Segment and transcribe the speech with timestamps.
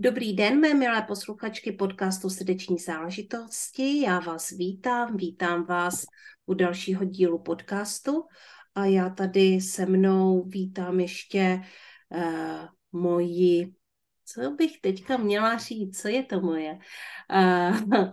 [0.00, 4.00] Dobrý den, mé milé posluchačky podcastu Srdeční záležitosti.
[4.00, 6.04] Já vás vítám, vítám vás
[6.46, 8.24] u dalšího dílu podcastu
[8.74, 11.60] a já tady se mnou vítám ještě
[12.10, 13.74] uh, moji,
[14.24, 16.78] co bych teďka měla říct, co je to moje?
[17.32, 18.12] Uh,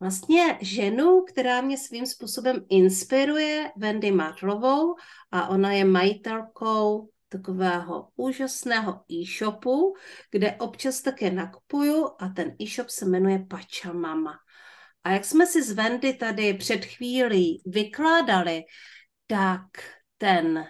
[0.00, 4.94] vlastně ženu, která mě svým způsobem inspiruje, Wendy Marlovou
[5.30, 9.94] a ona je majitelkou takového úžasného e-shopu,
[10.30, 14.32] kde občas také nakupuju a ten e-shop se jmenuje Pachamama.
[15.04, 18.62] A jak jsme si z Vendy tady před chvílí vykládali,
[19.26, 19.62] tak
[20.18, 20.64] ten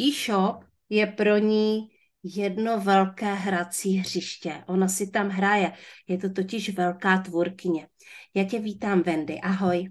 [0.00, 1.88] e-shop je pro ní
[2.22, 4.64] jedno velké hrací hřiště.
[4.66, 5.72] Ona si tam hraje.
[6.08, 7.88] Je to totiž velká tvůrkyně.
[8.34, 9.40] Já tě vítám, Vendy.
[9.40, 9.88] Ahoj.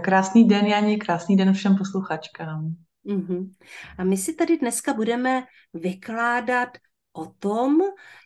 [0.00, 2.76] Krásný den, Jani, krásný den všem posluchačkám.
[3.06, 3.54] Mm-hmm.
[3.98, 6.68] A my si tady dneska budeme vykládat
[7.12, 7.80] o tom,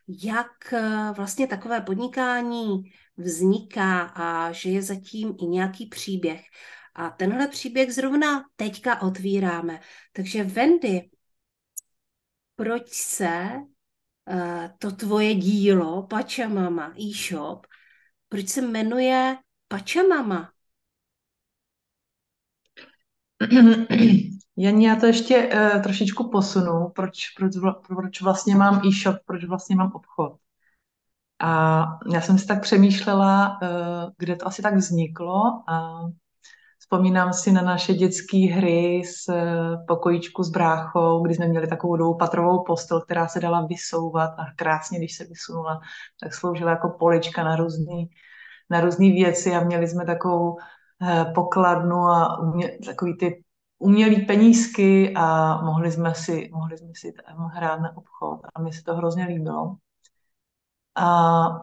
[0.09, 2.83] jak eh, vlastně takové podnikání
[3.17, 6.41] vzniká a že je zatím i nějaký příběh.
[6.95, 9.81] A tenhle příběh zrovna teďka otvíráme.
[10.13, 11.11] Takže Wendy,
[12.57, 17.67] proč se uh, to tvoje dílo Pachamama e-shop,
[18.29, 19.37] proč se jmenuje
[19.69, 20.53] Pachamama?
[24.57, 27.53] Jen já to ještě uh, trošičku posunu, proč, proč,
[27.89, 30.33] proč vlastně mám e-shop, proč vlastně mám obchod.
[31.41, 33.69] A já jsem si tak přemýšlela, uh,
[34.19, 36.01] kde to asi tak vzniklo a
[36.79, 41.97] vzpomínám si na naše dětské hry z uh, pokojíčku s bráchou, kdy jsme měli takovou
[41.97, 45.81] dvoupatrovou postel, která se dala vysouvat a krásně, když se vysunula,
[46.21, 48.05] tak sloužila jako polička na různé
[48.71, 50.57] na různé věci a měli jsme takovou
[51.35, 52.47] pokladnu a
[52.87, 53.45] takový ty
[53.79, 57.13] umělý penízky a mohli jsme si, mohli jsme si
[57.53, 59.77] hrát na obchod a mi se to hrozně líbilo.
[60.95, 61.49] A,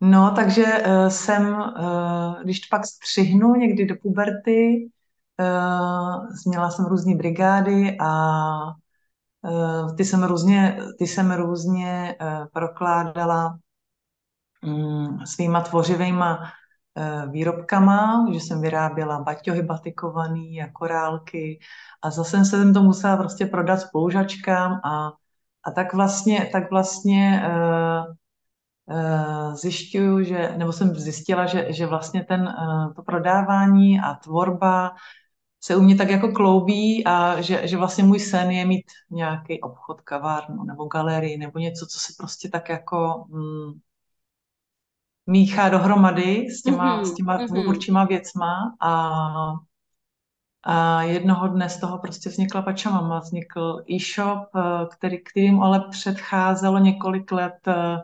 [0.00, 4.90] no, takže uh, jsem, uh, když to pak střihnu někdy do puberty,
[6.46, 8.10] měla jsem různé brigády a
[9.96, 12.16] ty jsem různě, ty jsem různě
[12.52, 13.58] prokládala
[14.62, 16.59] um, svýma tvořivýma Eh,
[17.30, 21.58] výrobkama, že jsem vyráběla baťohy batikovaný a korálky
[22.02, 25.12] a zase jsem to musela prostě prodat spolužačkám a,
[25.64, 28.14] a tak vlastně, tak vlastně uh,
[28.96, 34.92] uh, zjišťuju, že, nebo jsem zjistila, že, že vlastně ten, uh, to prodávání a tvorba
[35.62, 39.60] se u mě tak jako kloubí a že, že vlastně můj sen je mít nějaký
[39.60, 43.72] obchod, kavárnu nebo galerii nebo něco, co se prostě tak jako mm,
[45.30, 47.04] míchá dohromady s těma, mm-hmm.
[47.04, 49.10] s těma tvůrčíma věcma a,
[50.62, 56.78] a jednoho dne z toho prostě vznikla Pačamama, vznikl e-shop, eh, který, kterým ale předcházelo
[56.78, 57.96] několik let eh,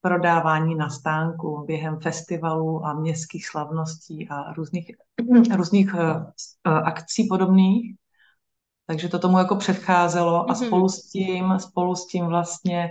[0.00, 4.90] prodávání na stánku během festivalů a městských slavností a různých,
[5.56, 6.22] různých uh,
[6.64, 7.94] akcí podobných.
[8.86, 10.66] Takže to tomu jako předcházelo a mm-hmm.
[10.66, 12.90] spolu s tím, spolu s tím vlastně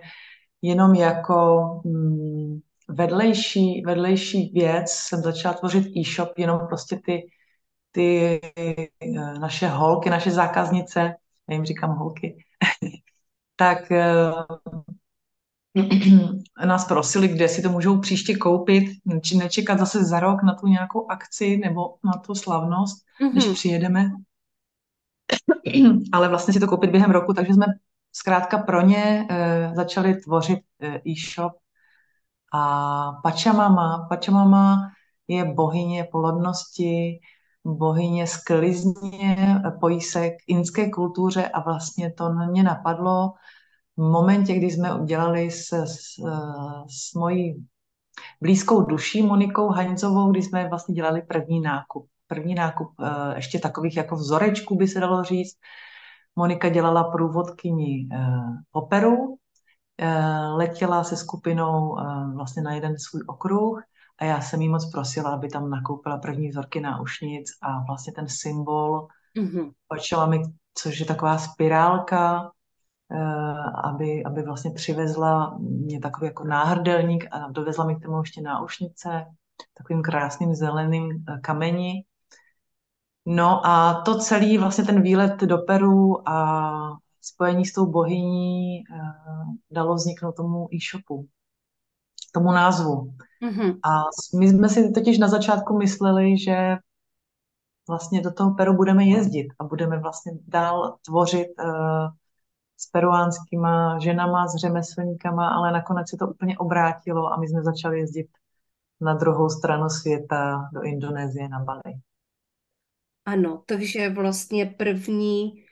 [0.62, 7.30] jenom jako mm, vedlejší, vedlejší věc jsem začala tvořit e-shop, jenom prostě ty,
[7.92, 8.40] ty
[9.02, 11.16] eh, naše holky, naše zákaznice,
[11.50, 12.38] já jim říkám holky,
[13.56, 14.32] tak eh,
[16.66, 18.84] nás prosili, kde si to můžou příště koupit,
[19.22, 23.32] či nečekat zase za rok na tu nějakou akci nebo na tu slavnost, mm-hmm.
[23.32, 24.12] když přijedeme.
[26.12, 27.66] Ale vlastně si to koupit během roku, takže jsme
[28.12, 30.60] zkrátka pro ně e, začali tvořit
[31.08, 31.54] e-shop
[32.54, 34.92] a Pachamama, Pachamama
[35.28, 37.20] je bohyně plodnosti,
[37.66, 43.34] bohyně sklizně, pojí se k inské kultuře a vlastně to mě napadlo
[43.98, 45.98] v momentě, kdy jsme udělali s, s,
[46.90, 47.66] s mojí
[48.42, 52.08] blízkou duší Monikou Haňzovou, kdy jsme vlastně dělali první nákup.
[52.28, 55.58] První nákup eh, ještě takových jako vzorečků by se dalo říct.
[56.36, 58.18] Monika dělala průvodkyni eh,
[58.72, 59.38] operu
[60.56, 62.04] letěla se skupinou eh,
[62.36, 63.84] vlastně na jeden svůj okruh
[64.18, 68.28] a já jsem jí moc prosila, aby tam nakoupila první vzorky náušnic a vlastně ten
[68.28, 69.08] symbol
[69.38, 70.30] mm-hmm.
[70.30, 70.42] mi,
[70.74, 72.52] což je taková spirálka,
[73.84, 79.26] aby, aby vlastně přivezla mě takový jako náhrdelník a dovezla mi k tomu ještě náušnice,
[79.78, 82.06] takovým krásným zeleným kameni.
[83.26, 88.84] No a to celý, vlastně ten výlet do Peru a spojení s tou bohyní
[89.72, 91.28] dalo vzniknout tomu e-shopu,
[92.34, 93.14] tomu názvu.
[93.44, 93.80] Mm-hmm.
[93.84, 94.04] A
[94.40, 96.78] my jsme si totiž na začátku mysleli, že
[97.88, 102.08] vlastně do toho Peru budeme jezdit a budeme vlastně dál tvořit uh,
[102.78, 108.00] s peruánskýma ženama, s řemeslníkama, ale nakonec se to úplně obrátilo a my jsme začali
[108.00, 108.28] jezdit
[109.02, 111.94] na druhou stranu světa do Indonésie na Bali.
[113.26, 115.65] Ano, takže vlastně první,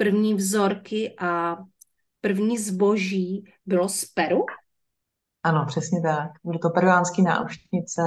[0.00, 1.56] první vzorky a
[2.20, 4.44] první zboží bylo z Peru?
[5.42, 6.30] Ano, přesně tak.
[6.44, 8.02] Byly to peruánské náušnice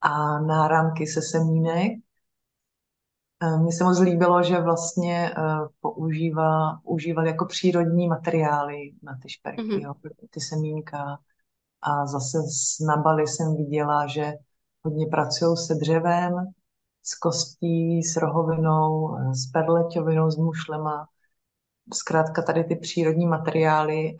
[0.00, 1.92] a náramky se semínek.
[3.42, 5.42] Eh, mně se moc líbilo, že vlastně eh,
[5.80, 9.82] používá, používal jako přírodní materiály na ty šperky, mm-hmm.
[9.82, 9.94] jo,
[10.30, 11.18] ty semínka.
[11.82, 12.38] A zase
[12.86, 14.32] na Bali jsem viděla, že
[14.84, 16.32] hodně pracují se dřevem,
[17.02, 21.08] s kostí, s rohovinou, s perleťovinou, s mušlema.
[21.94, 24.16] Zkrátka tady ty přírodní materiály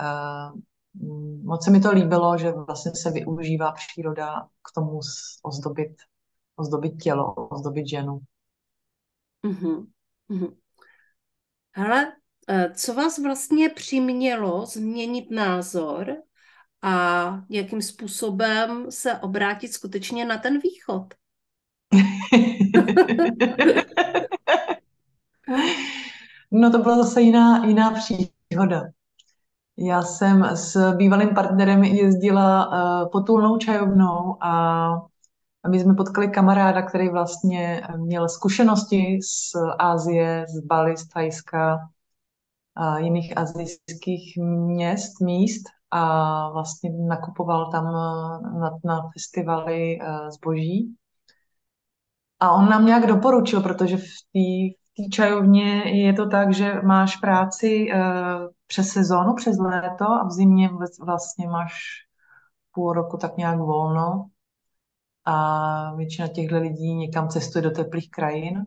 [0.95, 5.01] Mm, moc se mi to líbilo, že vlastně se využívá příroda k tomu
[5.43, 5.93] ozdobit,
[6.57, 8.21] ozdobit tělo, ozdobit ženu.
[9.45, 9.87] Mm-hmm.
[10.31, 10.57] mm-hmm.
[11.73, 12.13] Hele,
[12.49, 16.17] eh, co vás vlastně přimělo změnit názor
[16.83, 21.15] a jakým způsobem se obrátit skutečně na ten východ?
[26.51, 28.83] no to byla zase jiná, jiná příhoda.
[29.77, 34.93] Já jsem s bývalým partnerem jezdila uh, potulnou čajovnou a
[35.69, 41.79] my jsme potkali kamaráda, který vlastně měl zkušenosti z Asie, z Bali, z Thajska
[42.77, 44.37] a jiných azijských
[44.67, 50.95] měst, míst a vlastně nakupoval tam eh, na, na festivaly uh, zboží.
[52.43, 54.03] A on nám nějak doporučil, protože v
[54.33, 58.01] té čajovně je to tak, že máš práci uh,
[58.67, 61.75] přes sezónu, přes léto a v zimě vlastně máš
[62.73, 64.27] půl roku tak nějak volno
[65.25, 68.65] a většina těchto lidí někam cestuje do teplých krajin.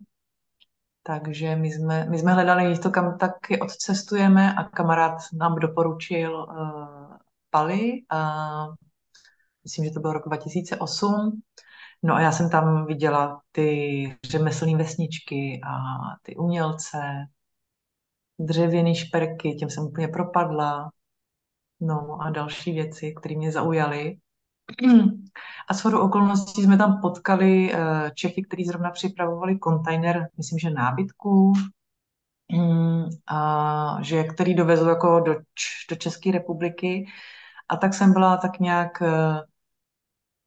[1.04, 7.18] Takže my jsme, my jsme hledali místo, kam taky odcestujeme a kamarád nám doporučil uh,
[7.50, 8.42] Pali a
[9.64, 11.42] myslím, že to bylo rok 2008
[12.06, 15.76] No a já jsem tam viděla ty řemeslné vesničky a
[16.22, 16.98] ty umělce,
[18.40, 20.92] dřevěné šperky, těm jsem úplně propadla.
[21.82, 24.18] No a další věci, které mě zaujaly.
[25.70, 31.54] A shodou okolností jsme tam potkali eh, Čechy, kteří zrovna připravovali kontajner, myslím, že nábytku,
[32.52, 35.36] mm, a že, který dovezl jako do,
[35.90, 37.06] do České republiky.
[37.70, 39.42] A tak jsem byla tak nějak eh,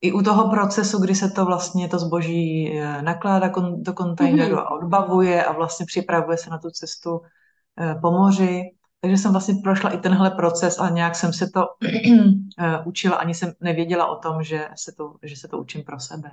[0.01, 4.67] i u toho procesu, kdy se to vlastně to zboží eh, nakládá do kontejneru mm-hmm.
[4.67, 7.21] a odbavuje a vlastně připravuje se na tu cestu
[7.81, 8.63] eh, po moři.
[9.01, 11.65] Takže jsem vlastně prošla i tenhle proces a nějak jsem se to
[12.59, 16.01] eh, učila, ani jsem nevěděla o tom, že se to, že se to učím pro
[16.01, 16.31] sebe.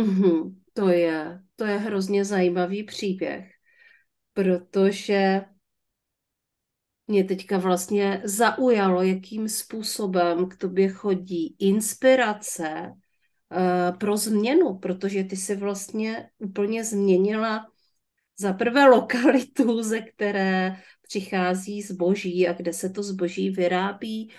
[0.00, 0.54] mm-hmm.
[0.76, 3.50] To je, to je hrozně zajímavý příběh,
[4.34, 5.44] protože
[7.06, 15.36] mě teďka vlastně zaujalo, jakým způsobem k tobě chodí inspirace uh, pro změnu, protože ty
[15.36, 17.66] si vlastně úplně změnila
[18.38, 24.32] za prvé lokalitu, ze které přichází zboží a kde se to zboží vyrábí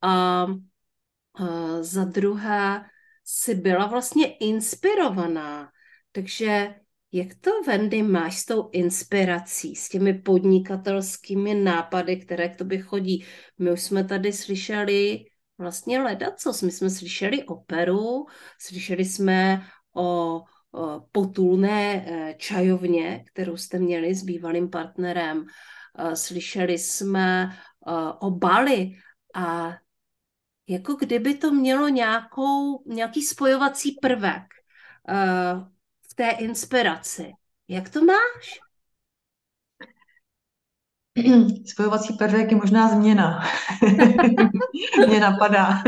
[0.00, 2.84] a uh, za druhé
[3.24, 5.70] si byla vlastně inspirovaná.
[6.12, 6.74] Takže
[7.12, 13.24] jak to, Wendy, máš s tou inspirací, s těmi podnikatelskými nápady, které k tobě chodí?
[13.58, 15.24] My už jsme tady slyšeli
[15.58, 16.62] vlastně ledacos.
[16.62, 18.26] My jsme slyšeli o Peru,
[18.58, 19.66] slyšeli jsme
[19.96, 20.40] o,
[20.72, 25.44] o potulné e, čajovně, kterou jste měli s bývalým partnerem.
[25.98, 27.50] E, slyšeli jsme e,
[28.20, 28.92] o Bali
[29.34, 29.76] a
[30.68, 34.42] jako kdyby to mělo nějakou, nějaký spojovací prvek
[36.12, 37.32] v té inspiraci.
[37.68, 38.60] Jak to máš?
[41.66, 43.42] Spojovací prvek je možná změna.
[45.08, 45.82] Mě napadá.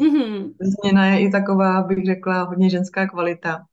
[0.00, 0.54] Mm-hmm.
[0.60, 3.66] Změna je i taková, bych řekla, hodně ženská kvalita.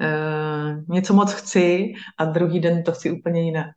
[0.00, 3.74] E, něco moc chci a druhý den to chci úplně jinak.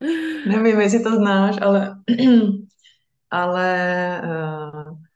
[0.48, 2.02] Nevím, jestli to znáš, ale,
[3.30, 3.76] ale
[4.18, 5.07] e,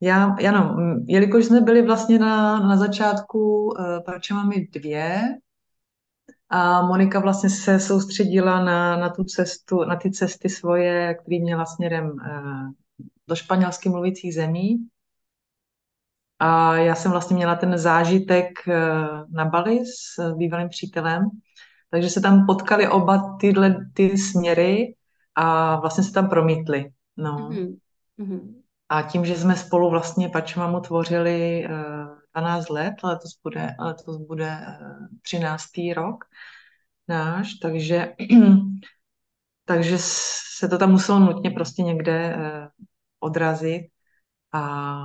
[0.00, 0.76] já, ano,
[1.06, 5.22] jelikož jsme byli vlastně na, na začátku, uh, proč máme dvě,
[6.52, 11.66] A Monika vlastně se soustředila na, na tu cestu, na ty cesty svoje, které měla
[11.66, 12.12] směrem
[13.28, 14.88] do španělsky mluvících zemí.
[16.38, 18.48] A já jsem vlastně měla ten zážitek
[19.30, 21.24] na Bali s bývalým přítelem,
[21.90, 24.94] takže se tam potkali oba tyhle ty směry
[25.34, 26.90] a vlastně se tam promítli.
[27.16, 27.48] No.
[28.18, 28.54] Mm-hmm.
[28.90, 34.58] A tím, že jsme spolu vlastně Pačmamu tvořili uh, 12 let, letos bude, letos bude
[34.80, 35.64] uh, 13.
[35.96, 36.24] rok
[37.08, 38.14] náš, takže,
[39.64, 39.96] takže
[40.58, 42.68] se to tam muselo nutně prostě někde uh,
[43.20, 43.82] odrazit.
[44.52, 44.98] A,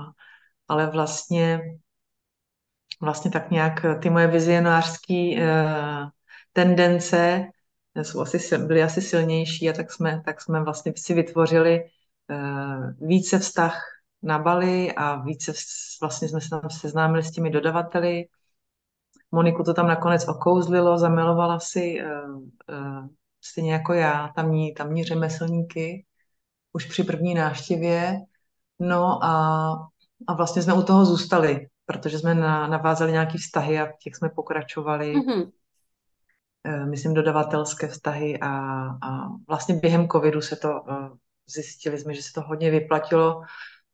[0.68, 1.62] ale vlastně
[3.02, 5.36] vlastně tak nějak ty moje vizionářské
[6.54, 7.46] tendence
[8.02, 11.84] jsou asi, byly asi silnější a tak jsme, tak jsme vlastně si vytvořili
[13.02, 13.82] více vztah
[14.24, 15.54] na Bali a více
[16.02, 18.26] vlastně jsme se tam seznámili s těmi dodavateli.
[19.32, 23.08] Moniku to tam nakonec okouzlilo, zamilovala si uh, uh,
[23.42, 26.06] stejně jako já tamní, tamní řemeslníky
[26.74, 28.22] už při první návštěvě.
[28.80, 29.72] No a,
[30.28, 34.16] a vlastně jsme u toho zůstali, protože jsme na, navázali nějaký vztahy a v těch
[34.16, 35.16] jsme pokračovali.
[35.16, 35.52] Mm-hmm.
[36.64, 38.50] Eh, myslím, dodavatelské vztahy a,
[39.02, 41.10] a vlastně během covidu se to, eh,
[41.48, 43.42] zjistili jsme, že se to hodně vyplatilo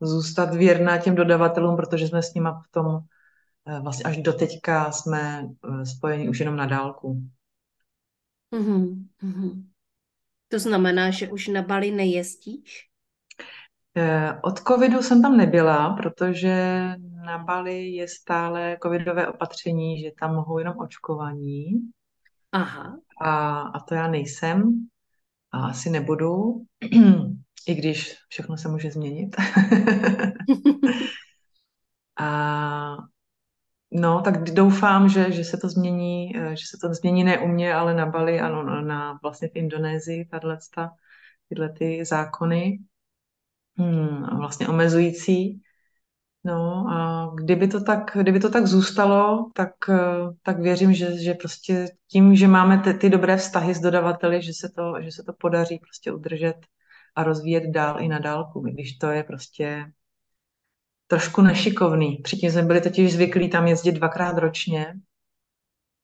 [0.00, 2.98] zůstat věrná těm dodavatelům, protože jsme s nimi v tom
[3.66, 5.48] eh, vlastně až do teďka jsme
[5.84, 7.22] spojeni už jenom na dálku.
[8.52, 9.64] Mm-hmm.
[10.48, 12.88] To znamená, že už na Bali nejezdíš?
[14.42, 16.88] Od covidu jsem tam nebyla, protože
[17.24, 21.90] na Bali je stále covidové opatření, že tam mohou jenom očkovaní.
[22.52, 22.98] Aha.
[23.20, 24.88] A, a to já nejsem
[25.60, 26.64] asi nebudu,
[27.68, 29.36] i když všechno se může změnit.
[32.18, 32.96] a
[33.90, 37.48] no, tak doufám, že, že se to změní, eh, že se to změní ne u
[37.48, 40.48] mě, ale na Bali, ano, na, na vlastně v Indonésii, tato,
[41.48, 42.78] tyhle ty zákony
[43.78, 45.62] hmm, vlastně omezující.
[46.44, 49.96] No a kdyby to tak, kdyby to tak zůstalo, tak, eh,
[50.42, 54.52] tak věřím, že, že prostě tím, že máme ty, ty dobré vztahy s dodavateli, že
[54.52, 56.56] se, to, že se to podaří prostě udržet
[57.14, 59.92] a rozvíjet dál i na dálku, když to je prostě
[61.06, 62.16] trošku nešikovný.
[62.16, 64.94] Předtím jsme byli totiž zvyklí tam jezdit dvakrát ročně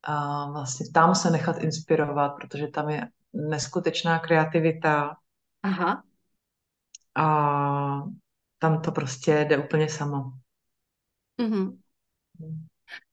[0.02, 5.16] a vlastně tam se nechat inspirovat, protože tam je neskutečná kreativita.
[5.62, 6.02] Aha.
[7.14, 8.02] A
[8.58, 10.32] tam to prostě jde úplně samo.
[11.38, 11.78] Mm-hmm.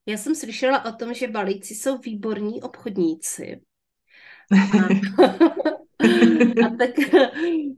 [0.06, 3.60] Já jsem slyšela o tom, že balíci jsou výborní obchodníci.
[6.64, 6.90] A, tak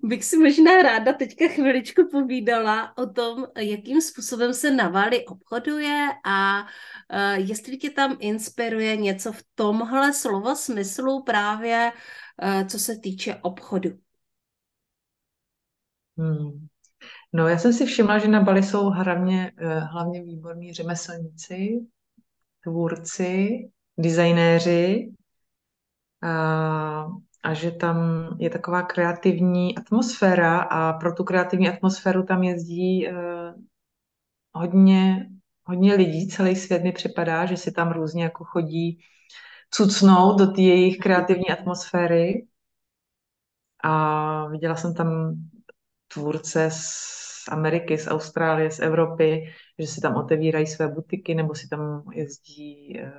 [0.02, 6.08] bych si možná ráda teďka chviličku povídala o tom, jakým způsobem se na Bali obchoduje
[6.24, 11.92] a uh, jestli tě tam inspiruje něco v tomhle slova smyslu právě,
[12.42, 13.90] uh, co se týče obchodu.
[16.18, 16.68] Hmm.
[17.32, 21.86] No, já jsem si všimla, že na Bali jsou hlavně, eh, hlavně výborní řemeslníci,
[22.62, 23.48] tvůrci,
[23.98, 25.12] designéři
[26.22, 27.06] a,
[27.42, 27.96] a že tam
[28.38, 33.14] je taková kreativní atmosféra a pro tu kreativní atmosféru tam jezdí uh,
[34.52, 35.30] hodně,
[35.64, 39.00] hodně lidí, celý svět mi připadá, že si tam různě jako chodí
[39.70, 42.46] cucnout do té jejich kreativní atmosféry.
[43.82, 45.34] A viděla jsem tam
[46.08, 47.17] tvůrce z
[47.48, 53.00] Ameriky, z Austrálie, z Evropy, že si tam otevírají své butiky nebo si tam jezdí
[53.00, 53.12] eh,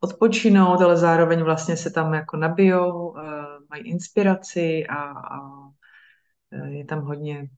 [0.00, 3.22] odpočinout, ale zároveň vlastně se tam jako nabijou, eh,
[3.70, 5.38] mají inspiraci a, a
[6.52, 7.48] eh, je tam hodně,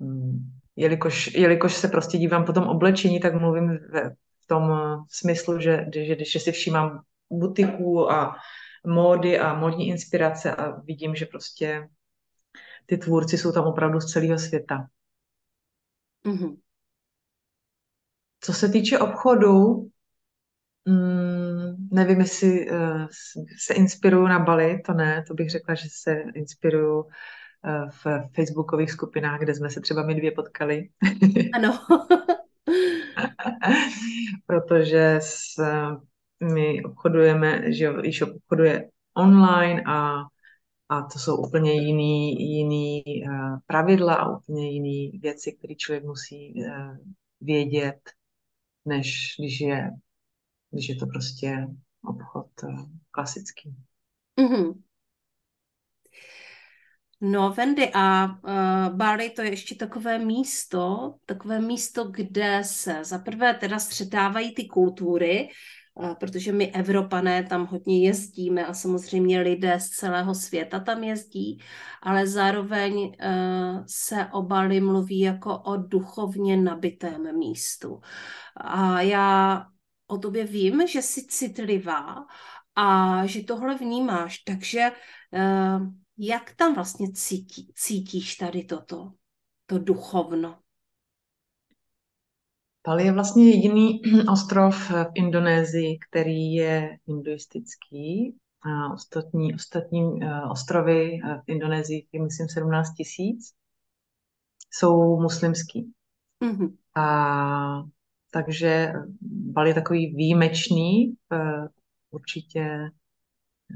[0.00, 3.78] hm, jelikož, jelikož se prostě dívám po tom oblečení, tak mluvím
[4.40, 4.72] v tom
[5.10, 8.36] smyslu, že, že, že si všímám butiků a
[8.86, 11.88] módy a módní inspirace a vidím, že prostě
[12.88, 14.86] ty tvůrci jsou tam opravdu z celého světa.
[16.24, 16.56] Mm-hmm.
[18.40, 19.88] Co se týče obchodu,
[20.84, 23.06] mm, nevím, jestli uh,
[23.58, 28.90] se inspiruju na Bali, to ne, to bych řekla, že se inspiruju uh, v facebookových
[28.90, 30.88] skupinách, kde jsme se třeba my dvě potkali.
[31.54, 31.86] Ano.
[34.46, 35.62] Protože s,
[36.54, 40.22] my obchodujeme, že již obchoduje online a
[40.88, 46.54] a to jsou úplně jiný, jiný uh, pravidla a úplně jiný věci, které člověk musí
[46.56, 46.96] uh,
[47.40, 48.10] vědět,
[48.84, 49.90] než když je,
[50.70, 51.66] když je to prostě
[52.04, 52.80] obchod uh,
[53.10, 53.74] klasický.
[54.40, 54.82] Mm-hmm.
[57.20, 63.18] No, Wendy, a uh, Bali to je ještě takové místo, takové místo, kde se za
[63.18, 65.48] prvé teda střetávají ty kultury,
[66.20, 71.62] protože my Evropané tam hodně jezdíme a samozřejmě lidé z celého světa tam jezdí,
[72.02, 73.16] ale zároveň
[73.86, 78.00] se o Bali mluví jako o duchovně nabitém místu.
[78.56, 79.64] A já
[80.06, 82.26] o tobě vím, že jsi citlivá
[82.76, 84.90] a že tohle vnímáš, takže
[86.18, 89.12] jak tam vlastně cítí, cítíš tady toto,
[89.66, 90.58] to duchovno?
[92.88, 94.00] Bali je vlastně jediný
[94.32, 98.36] ostrov v Indonésii, který je hinduistický.
[98.62, 103.52] A ostatní, ostatní uh, ostrovy v Indonésii, je myslím 17 tisíc,
[104.70, 105.92] jsou muslimský.
[106.44, 106.76] Mm-hmm.
[106.96, 107.82] A
[108.32, 108.92] takže
[109.52, 111.66] Bali je takový výjimečný, uh,
[112.10, 112.90] určitě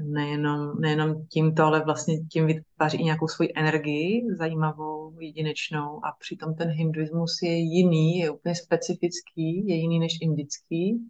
[0.01, 6.55] nejenom, nejenom tímto, ale vlastně tím vytváří i nějakou svoji energii, zajímavou, jedinečnou a přitom
[6.55, 11.09] ten hinduismus je jiný, je úplně specifický, je jiný než indický.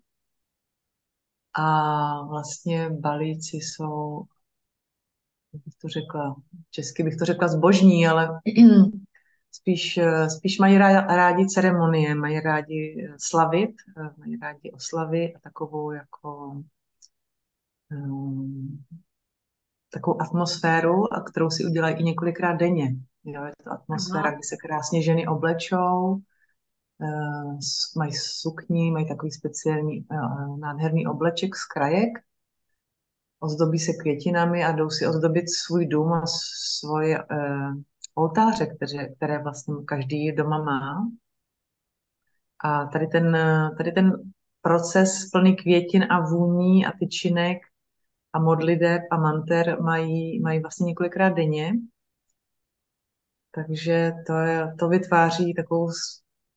[1.53, 4.23] A vlastně Balíci jsou,
[5.53, 6.35] bych to řekla,
[6.71, 8.41] česky bych to řekla zbožní, ale
[9.51, 9.99] spíš,
[10.37, 13.75] spíš mají rádi ceremonie, mají rádi slavit,
[14.17, 16.61] mají rádi oslavy a takovou jako
[17.93, 18.83] um,
[19.93, 22.95] takovou atmosféru, a kterou si udělají i několikrát denně.
[23.25, 24.31] Jo, je to atmosféra, Aha.
[24.31, 26.21] kdy se krásně ženy oblečou,
[26.97, 27.59] uh,
[27.97, 32.09] mají sukni, mají takový speciální uh, nádherný obleček z krajek,
[33.39, 36.23] ozdobí se květinami a jdou si ozdobit svůj dům a
[36.79, 37.73] svoje uh,
[38.15, 41.07] oltáře, které, které vlastně každý doma má.
[42.63, 43.37] A tady ten,
[43.77, 44.13] tady ten
[44.61, 47.57] proces plný květin a vůní a tyčinek
[48.33, 51.73] a modliteb a manter mají, mají vlastně několikrát denně.
[53.55, 55.87] Takže to, je, to vytváří takovou,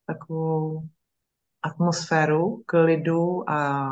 [0.05, 0.81] takovou
[1.61, 3.89] atmosféru klidu a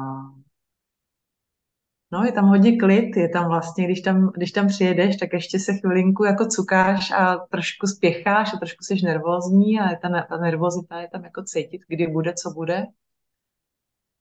[2.11, 5.59] no, je tam hodně klid, je tam vlastně, když tam, když tam přijedeš, tak ještě
[5.59, 10.99] se chvilinku jako cukáš a trošku spěcháš a trošku jsi nervózní a ta, ta nervozita
[11.01, 12.85] je tam jako cítit, kdy bude, co bude.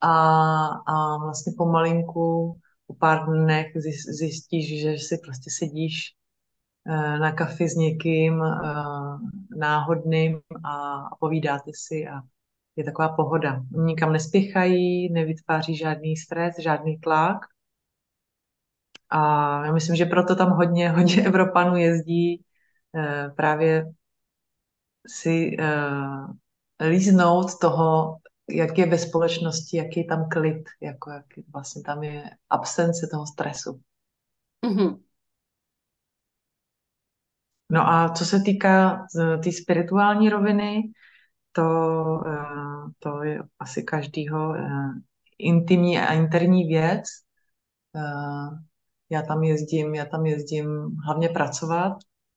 [0.01, 0.13] A,
[0.67, 3.73] a vlastně pomalinku po pár dnech
[4.09, 6.15] zjistíš, že si prostě sedíš
[6.87, 8.59] eh, na kafi s někým eh,
[9.59, 12.21] náhodným a, povídáte si a
[12.77, 13.63] je taková pohoda.
[13.71, 17.39] Nikam nespěchají, nevytváří žádný stres, žádný tlak.
[19.11, 19.19] A
[19.67, 22.45] já myslím, že proto tam hodně, hodně Evropanů jezdí
[22.97, 23.85] eh, právě
[25.07, 25.57] si
[26.81, 28.17] líznout toho
[28.51, 33.27] jak je ve společnosti, jaký je tam klid, jako jak vlastně tam je absence toho
[33.27, 33.81] stresu.
[34.67, 35.01] Mm-hmm.
[37.71, 40.83] No a co se týká té tý spirituální roviny,
[41.53, 41.63] to,
[42.27, 44.69] eh, to je asi každýho eh,
[45.39, 47.05] intimní a interní věc.
[47.97, 48.59] Eh,
[49.11, 51.93] já tam jezdím, já tam jezdím hlavně pracovat,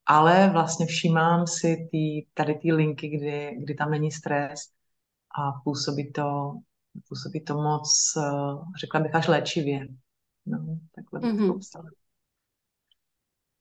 [0.05, 4.59] ale vlastně všímám si tý, tady ty linky, kdy, kdy tam není stres,
[5.37, 6.53] a působí to,
[7.09, 8.21] působí to moc, eh,
[8.81, 9.87] řekla bych, až léčivě.
[10.45, 11.71] No, takhle bych mm-hmm.
[11.73, 11.79] to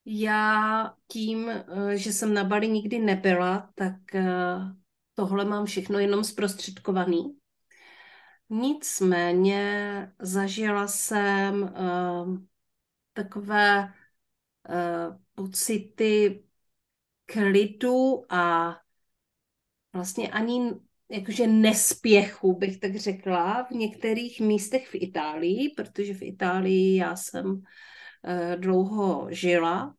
[0.04, 1.64] Já tím, eh,
[1.96, 4.58] že jsem na Bali nikdy nebyla, tak eh,
[5.14, 7.36] tohle mám všechno jenom zprostředkovaný.
[8.50, 12.38] Nicméně zažila jsem uh,
[13.12, 13.92] takové
[14.68, 16.44] uh, pocity
[17.24, 18.76] klidu a
[19.92, 20.74] vlastně ani
[21.10, 27.46] jakože nespěchu, bych tak řekla, v některých místech v Itálii, protože v Itálii já jsem
[27.46, 27.60] uh,
[28.56, 29.94] dlouho žila,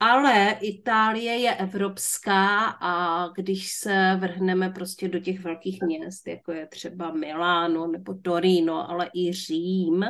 [0.00, 6.66] ale Itálie je evropská a když se vrhneme prostě do těch velkých měst, jako je
[6.66, 10.04] třeba Miláno nebo Torino, ale i Řím,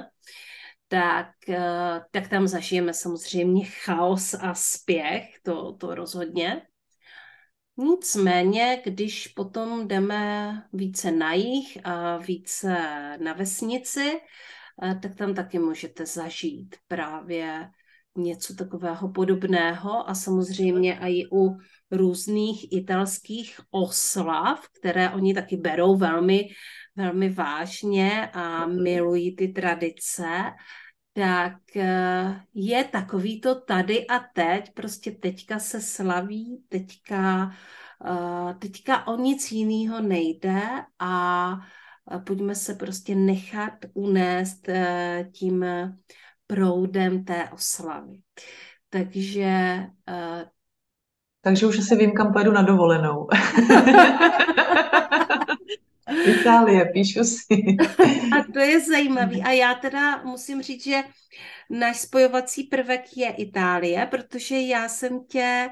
[0.88, 6.62] tak, eh, tak tam zažijeme samozřejmě chaos a spěch, to, to rozhodně.
[7.76, 12.76] Nicméně, když potom jdeme více na jich a více
[13.22, 14.20] na vesnici,
[14.82, 17.70] eh, tak tam taky můžete zažít právě
[18.16, 21.56] něco takového podobného a samozřejmě i u
[21.90, 26.48] různých italských oslav, které oni taky berou velmi,
[26.96, 30.28] velmi vážně a milují ty tradice,
[31.16, 37.50] tak eh, je takový to tady a teď, prostě teďka se slaví, teďka,
[38.06, 40.62] eh, teďka o nic jiného nejde
[40.98, 41.52] a
[42.26, 45.64] pojďme se prostě nechat unést eh, tím
[46.46, 48.20] proudem té oslavy.
[48.90, 49.80] Takže
[51.40, 53.28] takže už asi vím, kam pojedu na dovolenou.
[56.06, 57.76] Itálie, píšu si.
[58.38, 59.42] A to je zajímavý.
[59.42, 61.02] A já teda musím říct, že
[61.70, 65.68] náš spojovací prvek je Itálie, protože já jsem tě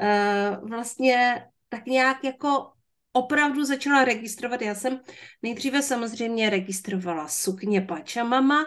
[0.00, 2.72] uh, vlastně tak nějak jako
[3.16, 4.62] opravdu začala registrovat.
[4.62, 5.00] Já jsem
[5.42, 8.66] nejdříve samozřejmě registrovala sukně Pachamama,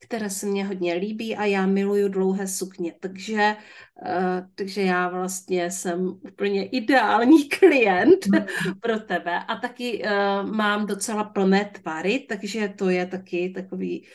[0.00, 3.56] které se mně hodně líbí a já miluju dlouhé sukně, takže,
[4.06, 8.44] uh, takže já vlastně jsem úplně ideální klient mm.
[8.80, 14.06] pro tebe a taky uh, mám docela plné tvary, takže to je taky takový,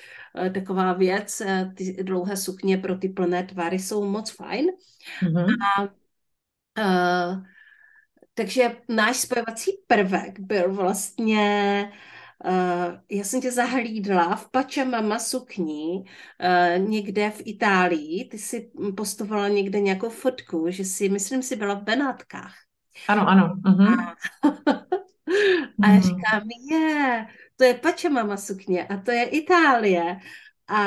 [0.42, 4.68] uh, taková věc, uh, ty dlouhé sukně pro ty plné tvary jsou moc fajn.
[5.24, 5.56] Mm-hmm.
[5.78, 7.44] A uh,
[8.42, 11.92] takže náš spojovací prvek byl vlastně,
[12.46, 18.26] uh, já jsem tě zahlídla v Pachamama sukni uh, někde v Itálii.
[18.26, 22.54] Ty si postovala někde nějakou fotku, že si, myslím si, byla v Benátkách.
[23.08, 23.56] Ano, ano.
[23.66, 24.00] Uh-huh.
[24.00, 24.16] A,
[25.84, 26.02] a já mhm.
[26.02, 30.20] říkám, je, to je Pachamama sukně a to je Itálie.
[30.68, 30.82] A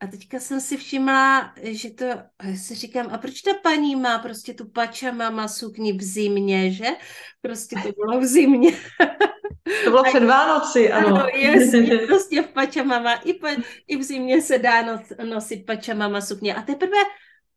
[0.00, 4.18] a teďka jsem si všimla, že to, já si říkám, a proč ta paní má
[4.18, 6.86] prostě tu pačamama sukni v zimě, že?
[7.40, 8.72] Prostě to bylo v zimě.
[9.84, 11.08] To bylo před Vánoci, ano.
[11.08, 13.48] ano jasně, prostě v pačamama, i, pa,
[13.86, 16.54] i v zimě se dá nos, nosit pačamama sukně.
[16.54, 16.96] A teprve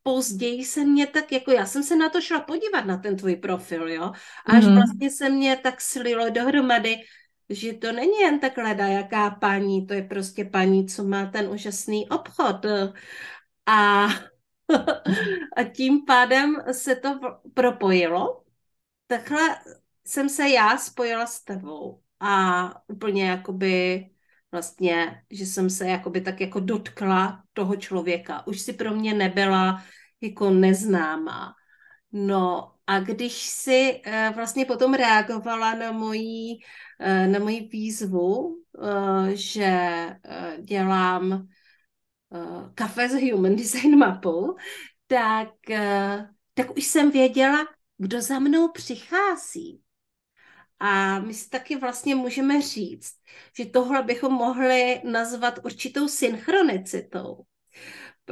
[0.04, 3.36] později se mě tak, jako já jsem se na to šla podívat, na ten tvůj
[3.36, 4.12] profil, jo.
[4.45, 4.75] Až mm-hmm.
[4.75, 6.95] vlastně se mě tak slilo dohromady,
[7.52, 12.10] že to není jen tak jaká paní, to je prostě paní, co má ten úžasný
[12.10, 12.66] obchod.
[13.66, 14.06] A,
[15.58, 17.20] a tím pádem se to
[17.54, 18.44] propojilo.
[19.08, 19.58] Takhle
[20.08, 24.06] jsem se já spojila s tebou a úplně jakoby
[24.52, 28.48] vlastně, že jsem se jakoby tak jako dotkla toho člověka.
[28.48, 29.84] Už si pro mě nebyla
[30.22, 31.54] jako neznámá.
[32.12, 36.58] No a když si uh, vlastně potom reagovala na moji,
[37.00, 39.80] uh, na moji výzvu, uh, že
[40.62, 41.48] dělám
[42.76, 44.56] kafe s Human Design mapou,
[45.08, 45.50] tak,
[46.54, 47.67] tak už jsem věděla,
[47.98, 49.82] kdo za mnou přichází.
[50.80, 53.13] A my si taky vlastně můžeme říct,
[53.58, 57.46] že tohle bychom mohli nazvat určitou synchronicitou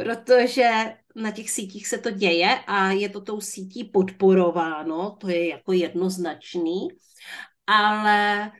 [0.03, 5.49] protože na těch sítích se to děje a je to tou sítí podporováno, to je
[5.49, 6.87] jako jednoznačný,
[7.67, 8.51] ale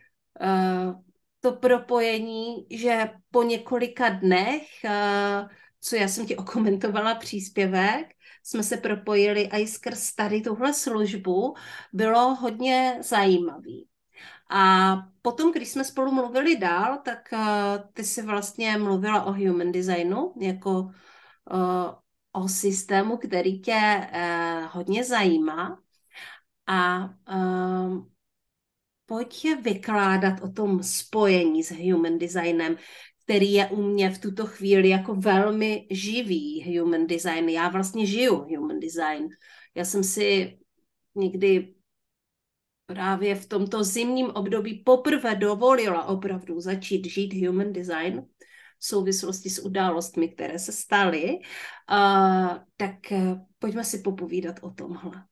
[0.41, 1.01] uh,
[1.39, 5.49] to propojení, že po několika dnech, uh,
[5.81, 8.07] co já jsem ti okomentovala příspěvek,
[8.43, 11.55] jsme se propojili i skrz tady tuhle službu,
[11.93, 13.87] bylo hodně zajímavý.
[14.51, 17.39] A potom, když jsme spolu mluvili dál, tak uh,
[17.93, 20.91] ty si vlastně mluvila o human designu jako
[22.31, 25.81] o systému, který tě eh, hodně zajímá
[26.67, 28.09] a ehm,
[29.05, 32.77] pojď vykládat o tom spojení s human designem,
[33.23, 37.49] který je u mě v tuto chvíli jako velmi živý human design.
[37.49, 39.29] Já vlastně žiju human design.
[39.75, 40.59] Já jsem si
[41.15, 41.75] někdy
[42.85, 48.25] právě v tomto zimním období poprvé dovolila opravdu začít žít human design
[48.79, 51.39] v souvislosti s událostmi, které se staly.
[51.91, 55.23] Uh, tak uh, pojďme si popovídat o tomhle.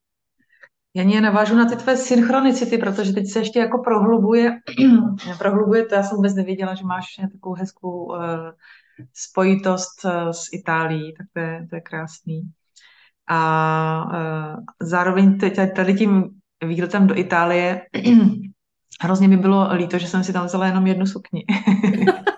[0.94, 4.60] Já mě navážu na ty tvé synchronicity, protože teď se ještě jako prohlubuje,
[5.38, 8.18] prohlubuje to, já jsem vůbec nevěděla, že máš takovou hezkou uh,
[9.14, 12.42] spojitost uh, s Itálií, tak to je, to je krásný.
[13.30, 16.30] A uh, zároveň teď, tady tím
[16.66, 17.82] výletem do Itálie
[19.02, 21.44] hrozně mi bylo líto, že jsem si tam vzala jenom jednu sukni.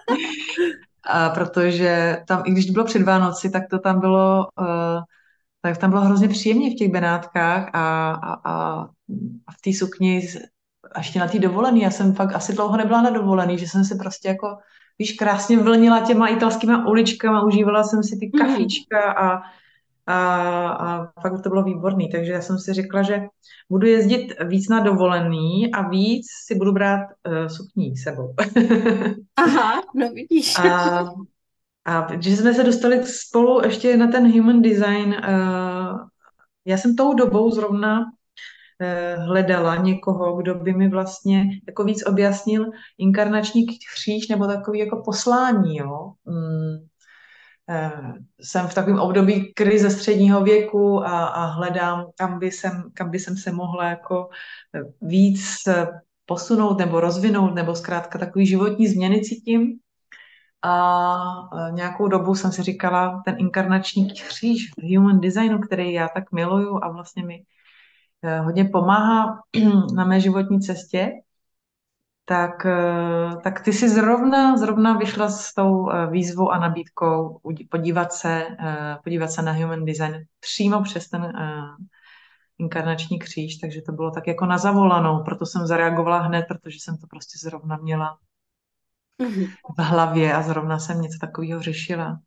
[1.06, 5.02] a protože tam, i když bylo před Vánoci, tak to tam bylo, uh,
[5.62, 8.82] tak tam bylo hrozně příjemně v těch Benátkách a, a, a,
[9.48, 10.28] a v té sukni
[10.96, 13.84] a ještě na té dovolený, já jsem fakt asi dlouho nebyla na dovolený, že jsem
[13.84, 14.58] se prostě jako,
[15.00, 18.48] víš, krásně vlnila těma italskýma uličkama, užívala jsem si ty mhm.
[18.48, 19.42] kafíčka a,
[20.10, 23.22] a, a fakt to bylo výborný, takže já jsem si řekla, že
[23.70, 28.34] budu jezdit víc na dovolený a víc si budu brát uh, sukní sebou.
[29.36, 30.60] Aha, no vidíš.
[30.60, 31.06] A,
[31.86, 36.00] a když jsme se dostali spolu ještě na ten human design, uh,
[36.66, 42.66] já jsem tou dobou zrovna uh, hledala někoho, kdo by mi vlastně jako víc objasnil
[42.98, 46.12] inkarnační kříž nebo takový jako poslání, jo.
[47.70, 53.12] Um, jsem v takovém období krize středního věku a, a hledám, kam by, jsem, kam
[53.12, 54.30] by jsem se mohla jako
[55.02, 55.42] víc
[56.26, 59.80] posunout nebo rozvinout, nebo zkrátka takový životní změny cítím.
[60.66, 61.18] A
[61.72, 66.80] nějakou dobu jsem si říkala, ten inkarnační kříž v human designu, který já tak miluju
[66.84, 67.44] a vlastně mi
[68.24, 69.40] eh, hodně pomáhá
[69.96, 71.12] na mé životní cestě,
[72.30, 78.14] tak, eh, tak ty si zrovna, zrovna vyšla s tou eh, výzvou a nabídkou podívat
[78.14, 81.34] se, eh, podívat se na human design přímo přes ten
[82.58, 86.98] inkarnační kříž, takže to bylo tak jako na zavolanou, proto jsem zareagovala hned, protože jsem
[86.98, 88.18] to prostě zrovna měla
[89.22, 89.48] mm-hmm.
[89.78, 92.20] v hlavě a zrovna jsem něco takového řešila.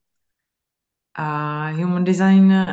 [1.15, 2.67] A human design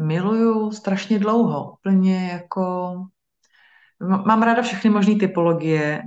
[0.00, 2.94] miluju strašně dlouho, úplně jako
[4.00, 6.02] mám ráda všechny možné typologie,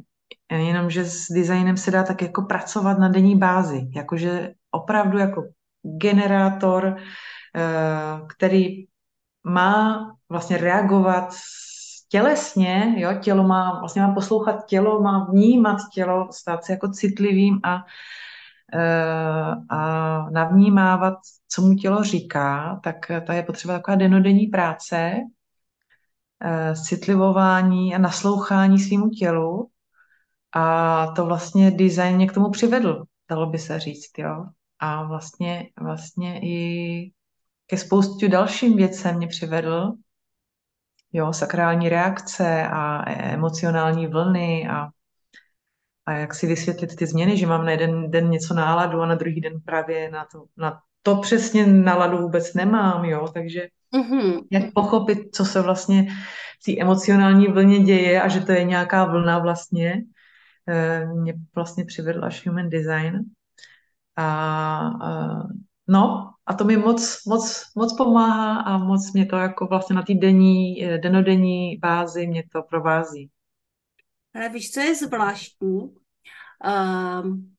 [0.52, 5.44] jenomže s designem se dá tak jako pracovat na denní bázi, jakože opravdu jako
[5.82, 6.96] generátor,
[7.56, 8.86] eh, který
[9.44, 11.36] má vlastně reagovat
[12.10, 17.60] tělesně, jo, tělo má, vlastně má poslouchat tělo, má vnímat tělo, stát se jako citlivým
[17.64, 17.86] a,
[18.74, 21.14] eh, a navnímávat,
[21.48, 22.96] co mu tělo říká, tak
[23.28, 25.14] ta je potřeba taková denodenní práce,
[26.88, 29.70] citlivování a naslouchání svýmu tělu.
[30.56, 34.46] A to vlastně design mě k tomu přivedl, dalo by se říct, jo.
[34.80, 37.12] A vlastně, vlastně i
[37.68, 39.94] ke spoustu dalším věcem mě přivedl,
[41.14, 44.88] jo, sakrální reakce a emocionální vlny a,
[46.06, 49.16] a jak si vysvětlit ty změny, že mám na jeden den něco náladu a na
[49.16, 54.48] druhý den právě na to, na to přesně náladu vůbec nemám, jo, takže Mm-hmm.
[54.52, 56.08] Jak pochopit, co se vlastně
[56.62, 60.04] v té emocionální vlně děje a že to je nějaká vlna vlastně.
[60.70, 63.20] Eh, mě vlastně přivedl až human design.
[64.16, 64.28] A,
[65.02, 65.44] a
[65.88, 70.02] no, a to mi moc, moc, moc pomáhá a moc mě to jako vlastně na
[70.02, 73.30] té denní, eh, denodenní bázi mě to provází.
[74.36, 75.80] Ale víš, co je zvláštní?
[77.22, 77.56] Um,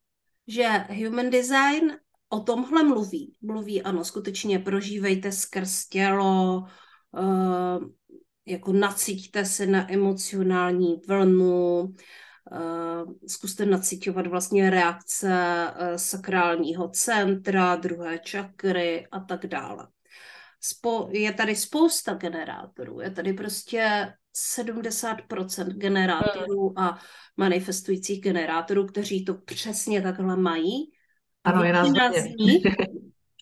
[0.47, 0.69] že
[1.05, 1.97] human design
[2.29, 3.35] o tomhle mluví.
[3.43, 6.65] Mluví, ano, skutečně prožívejte skrz tělo,
[7.11, 7.85] uh,
[8.47, 18.19] jako nacíťte se na emocionální vlnu, uh, zkuste nacíťovat vlastně reakce uh, sakrálního centra, druhé
[18.19, 19.89] čakry a tak dále.
[20.61, 24.13] Spo, je tady spousta generátorů, je tady prostě
[24.57, 26.99] 70% generátorů a
[27.37, 30.93] manifestujících generátorů, kteří to přesně takhle mají
[31.45, 32.63] ano, je nás z nich,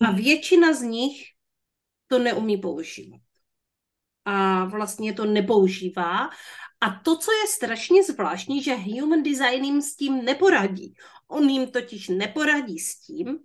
[0.07, 1.23] A většina z nich
[2.07, 3.21] to neumí používat.
[4.25, 6.29] A vlastně to nepoužívá.
[6.81, 10.93] A to, co je strašně zvláštní, že human design jim s tím neporadí.
[11.27, 13.39] On jim totiž neporadí s tím,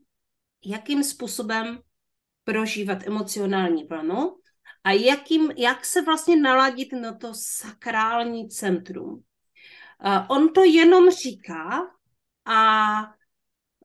[0.65, 1.81] jakým způsobem
[2.45, 4.37] prožívat emocionální vlnu
[4.85, 9.13] a jakým, jak se vlastně naladit na to sakrální centrum.
[10.05, 11.81] Uh, on to jenom říká
[12.45, 13.01] a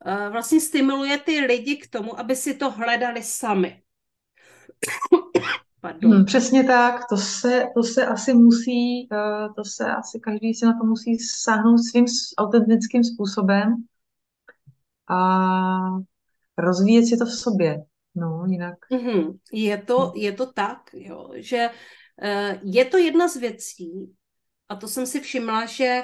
[0.06, 3.82] vlastně stimuluje ty lidi k tomu, aby si to hledali sami.
[5.82, 6.12] Pardon.
[6.12, 10.66] Hmm, přesně tak, to se, to se asi musí, eh, to se asi každý si
[10.66, 12.06] na to musí sáhnout svým
[12.38, 13.76] autentickým způsobem
[15.10, 15.20] a
[16.58, 17.84] rozvíjet si to v sobě.
[18.16, 18.76] No, jinak.
[18.92, 19.38] Mm-hmm.
[19.52, 24.14] Je, to, je to tak, jo, že uh, je to jedna z věcí,
[24.70, 26.02] a to jsem si všimla, že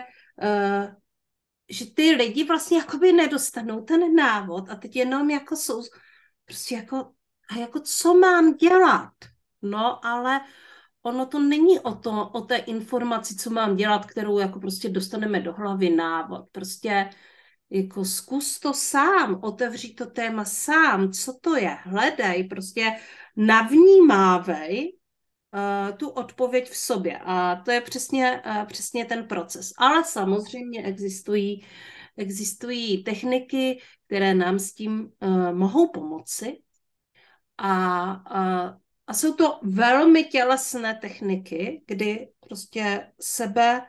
[1.69, 5.83] že ty lidi vlastně jakoby nedostanou ten návod a teď jenom jako jsou
[6.45, 7.11] prostě jako,
[7.49, 9.13] a jako co mám dělat?
[9.61, 10.41] No, ale
[11.01, 15.39] ono to není o, to, o té informaci, co mám dělat, kterou jako prostě dostaneme
[15.39, 16.49] do hlavy návod.
[16.51, 17.09] Prostě
[17.69, 22.91] jako zkus to sám, otevři to téma sám, co to je, hledej, prostě
[23.35, 24.97] navnímávej
[25.97, 27.19] tu odpověď v sobě.
[27.25, 29.71] A to je přesně, uh, přesně ten proces.
[29.77, 31.65] Ale samozřejmě existují,
[32.17, 36.57] existují techniky, které nám s tím uh, mohou pomoci.
[37.57, 43.81] A, uh, a jsou to velmi tělesné techniky, kdy prostě sebe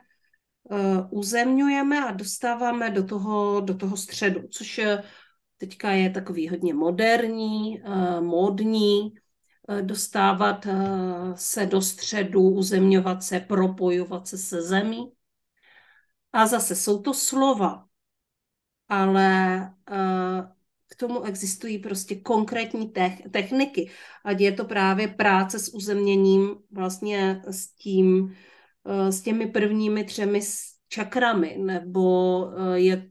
[1.09, 4.81] uzemňujeme a dostáváme do toho, do toho středu, což
[5.57, 7.81] teďka je takový hodně moderní,
[8.19, 9.24] módní, Eh,
[9.81, 10.73] dostávat eh,
[11.35, 15.11] se do středu, uzemňovat se, propojovat se se zemí.
[16.33, 17.85] A zase jsou to slova,
[18.89, 19.57] ale
[19.91, 20.55] eh,
[20.87, 22.93] k tomu existují prostě konkrétní
[23.31, 23.91] techniky.
[24.25, 28.35] Ať je to právě práce s uzemněním vlastně s tím,
[29.09, 30.41] s těmi prvními třemi
[30.87, 33.09] čakrami, nebo je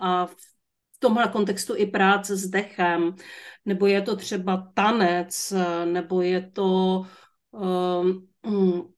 [0.00, 0.36] a v
[1.04, 3.14] tomhle kontextu i práce s dechem,
[3.64, 5.52] nebo je to třeba tanec,
[5.84, 7.02] nebo je to
[7.50, 8.94] um,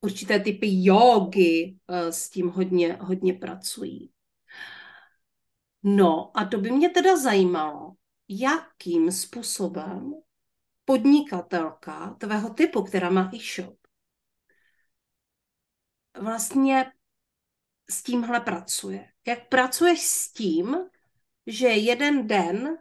[0.00, 4.12] určité typy jogy uh, s tím hodně, hodně pracují.
[5.82, 7.94] No a to by mě teda zajímalo,
[8.28, 10.12] jakým způsobem
[10.84, 13.76] podnikatelka tvého typu, která má e-shop,
[16.20, 16.92] vlastně
[17.90, 19.08] s tímhle pracuje?
[19.26, 20.76] Jak pracuješ s tím,
[21.46, 22.76] že jeden den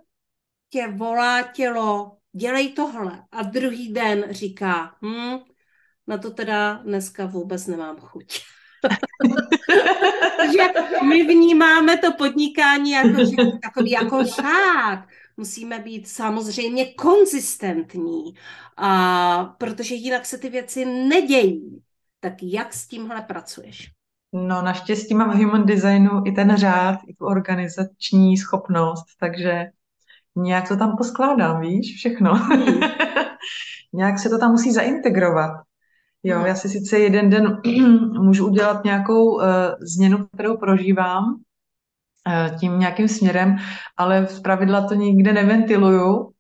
[0.69, 5.37] tě volá tělo, dělej tohle a druhý den říká, hm,
[6.07, 8.39] na to teda dneska vůbec nemám chuť.
[10.51, 10.63] že
[11.07, 15.05] my vnímáme to podnikání jako, že, takový jako řád.
[15.37, 18.33] Musíme být samozřejmě konzistentní,
[18.77, 21.83] a, protože jinak se ty věci nedějí.
[22.19, 23.96] Tak jak s tímhle pracuješ?
[24.45, 29.65] No naštěstí mám v human designu i ten řád, i tu organizační schopnost, takže
[30.35, 32.33] nějak to tam poskládám, víš, všechno.
[32.33, 32.79] Hmm.
[33.93, 35.51] nějak se to tam musí zaintegrovat.
[36.23, 37.61] Jo, já si sice jeden den
[38.21, 39.43] můžu udělat nějakou uh,
[39.79, 43.55] změnu, kterou prožívám uh, tím nějakým směrem,
[43.97, 46.31] ale v pravidla to nikde neventiluju,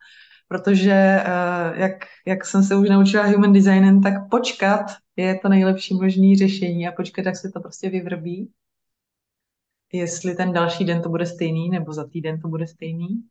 [0.47, 1.93] protože uh, jak,
[2.25, 4.81] jak jsem se už naučila human designem, tak počkat
[5.17, 8.51] je to nejlepší možné řešení a počkat, jak se to prostě vyvrbí.
[9.93, 13.23] Jestli ten další den to bude stejný, nebo za týden to bude stejný.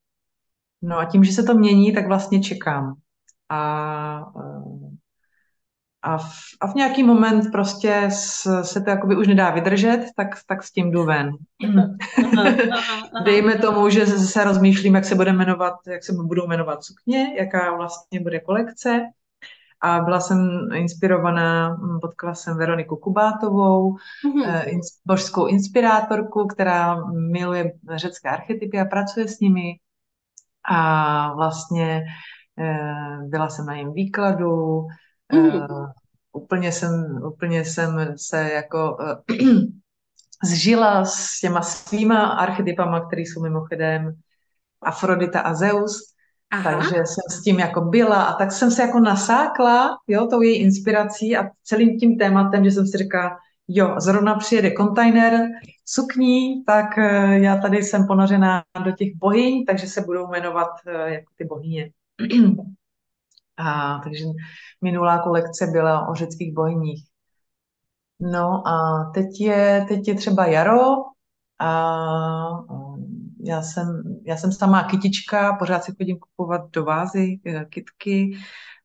[0.83, 2.95] No a tím, že se to mění, tak vlastně čekám.
[3.49, 4.91] A uh,
[6.07, 10.29] a v, a v nějaký moment prostě s, se to jakoby už nedá vydržet, tak,
[10.47, 11.31] tak s tím jdu ven.
[13.25, 17.77] Dejme tomu, že se rozmýšlím, jak se bude jmenovat, jak se budou jmenovat sukně, jaká
[17.77, 19.01] vlastně bude kolekce.
[19.87, 24.81] A byla jsem inspirovaná, potkala jsem Veroniku Kubátovou, mm-hmm.
[25.07, 29.75] božskou inspirátorku, která miluje řecké archetypy a pracuje s nimi.
[30.71, 32.05] A vlastně
[32.59, 34.87] eh, byla jsem na jejím výkladu,
[35.33, 35.47] Mm.
[35.47, 35.91] Uh,
[36.33, 38.97] úplně, jsem, úplně jsem se jako
[40.45, 44.15] zžila s těma svýma archetypama, které jsou mimochodem
[44.83, 46.15] Afrodita a Zeus,
[46.51, 46.63] Aha.
[46.71, 50.63] takže jsem s tím jako byla a tak jsem se jako nasákla, jo, tou její
[50.63, 55.49] inspirací a celým tím tématem, že jsem si říkala, jo, zrovna přijede kontajner
[55.85, 60.93] sukní, tak uh, já tady jsem ponořená do těch bohyň, takže se budou jmenovat uh,
[60.93, 61.91] jako ty bohyně.
[63.59, 64.25] A, takže
[64.83, 67.05] minulá kolekce byla o řeckých bojních.
[68.21, 70.83] No a teď je, teď je třeba jaro
[71.59, 71.71] a
[73.45, 78.39] já jsem, já jsem sama kytička, pořád si chodím kupovat do vázy e, kytky,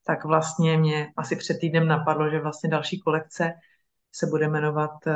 [0.03, 3.53] tak vlastně mě asi před týdnem napadlo, že vlastně další kolekce
[4.11, 5.13] se bude jmenovat e,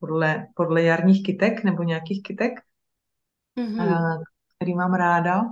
[0.00, 2.52] podle, podle jarních kytek nebo nějakých kytek,
[3.58, 4.22] mm-hmm.
[4.56, 5.42] který mám ráda.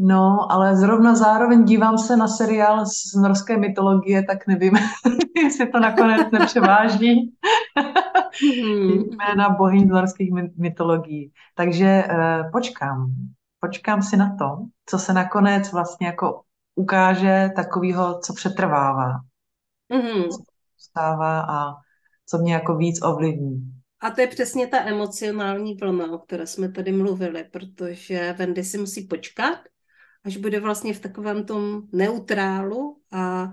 [0.00, 4.72] No, ale zrovna zároveň dívám se na seriál z norské mytologie, tak nevím,
[5.44, 7.36] jestli to nakonec nepřeváží
[8.42, 9.16] mm-hmm.
[9.16, 11.32] jména bohyň z norských mytologií.
[11.54, 13.14] Takže uh, počkám.
[13.60, 16.42] Počkám si na to, co se nakonec vlastně jako
[16.74, 19.12] ukáže takového, co přetrvává.
[19.92, 20.28] Mm-hmm.
[20.28, 20.42] Co
[20.78, 21.74] stává a
[22.26, 23.72] co mě jako víc ovlivní.
[24.00, 28.78] A to je přesně ta emocionální vlna, o které jsme tady mluvili, protože Wendy si
[28.78, 29.58] musí počkat,
[30.24, 33.52] až bude vlastně v takovém tom neutrálu a, a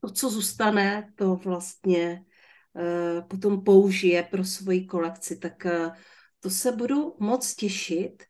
[0.00, 2.24] to, co zůstane, to vlastně
[3.28, 5.36] potom použije pro svoji kolekci.
[5.36, 5.92] Tak a,
[6.40, 8.22] to se budu moc těšit.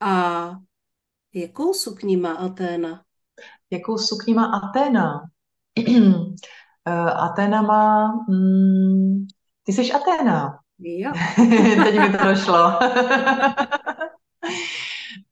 [0.00, 0.50] A
[1.34, 3.04] jakou sukní má Aténa?
[3.70, 5.20] Jakou sukní má Aténa?
[7.16, 8.12] Aténa má...
[8.28, 9.26] Mm,
[9.62, 10.58] ty jsi Aténa.
[10.78, 11.12] Jo.
[11.84, 12.56] Teď mi to došlo.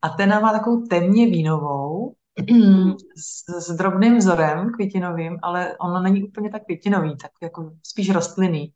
[0.01, 2.15] A ten má takovou temně vínovou.
[3.17, 8.73] s, s drobným vzorem květinovým, ale ono není úplně tak květinový, tak jako spíš rostlinný.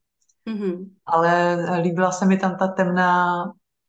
[0.47, 0.89] Mm-hmm.
[1.05, 3.43] Ale líbila se mi tam ta temná,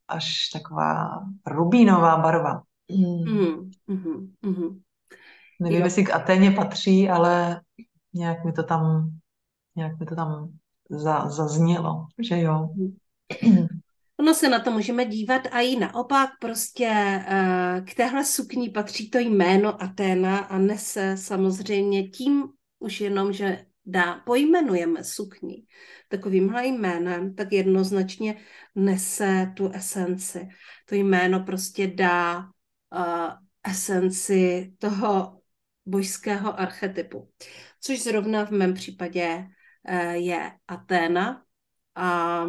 [0.08, 2.62] až taková rubínová barva.
[2.92, 3.24] Mm.
[3.88, 4.30] Mm-hmm.
[4.44, 4.80] Mm-hmm.
[5.60, 5.84] Nevím, jo.
[5.84, 7.60] jestli k Aténě patří, ale
[8.14, 9.10] nějak mi to tam,
[9.76, 10.48] nějak mi to tam
[10.90, 12.68] za, zaznělo, že jo.
[13.42, 13.66] Mm.
[14.20, 19.10] Ono se na to můžeme dívat a i naopak, prostě eh, k téhle sukni patří
[19.10, 22.44] to jméno Aténa a nese samozřejmě tím
[22.78, 25.64] už jenom, že dá, pojmenujeme sukni
[26.08, 28.36] takovýmhle jménem, tak jednoznačně
[28.74, 30.48] nese tu esenci.
[30.88, 33.30] To jméno prostě dá uh,
[33.64, 35.40] esenci toho
[35.86, 37.30] božského archetypu.
[37.80, 39.46] Což zrovna v mém případě
[39.88, 41.42] uh, je Aténa.
[41.94, 42.44] A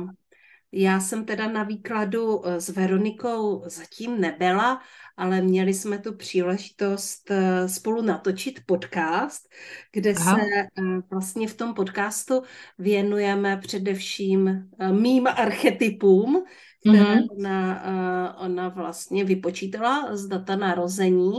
[0.78, 4.82] já jsem teda na výkladu eh, s Veronikou zatím nebyla,
[5.18, 9.50] ale měli jsme tu příležitost eh, spolu natočit podcast,
[9.94, 10.36] kde Aha.
[10.36, 12.42] se eh, vlastně v tom podcastu
[12.78, 16.44] věnujeme především mým archetypům,
[16.80, 17.28] které mm-hmm.
[17.38, 21.34] ona, ona vlastně vypočítala z data narození.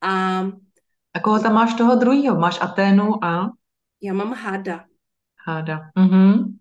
[0.00, 0.40] A,
[1.14, 2.38] a koho tam máš toho druhého?
[2.38, 3.52] Máš Aténu a?
[4.02, 4.84] Já mám Hada.
[5.46, 5.80] Háda.
[5.96, 6.59] Mhm.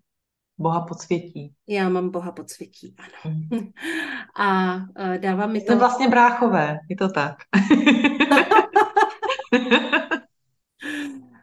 [0.60, 1.53] Boha podsvětí.
[1.68, 3.36] Já mám Boha podsvětí, ano.
[3.51, 3.72] Mm.
[4.36, 5.66] A uh, dává mi to...
[5.66, 7.36] Jsme vlastně bráchové, je to tak.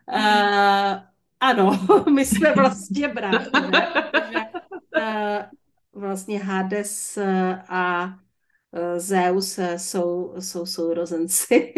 [0.09, 1.01] uh,
[1.41, 1.79] ano,
[2.15, 3.93] my jsme vlastně bráchové,
[4.97, 5.43] uh,
[6.03, 7.19] vlastně Hades
[7.69, 8.15] a
[8.99, 11.75] Zeus jsou, jsou sourozenci.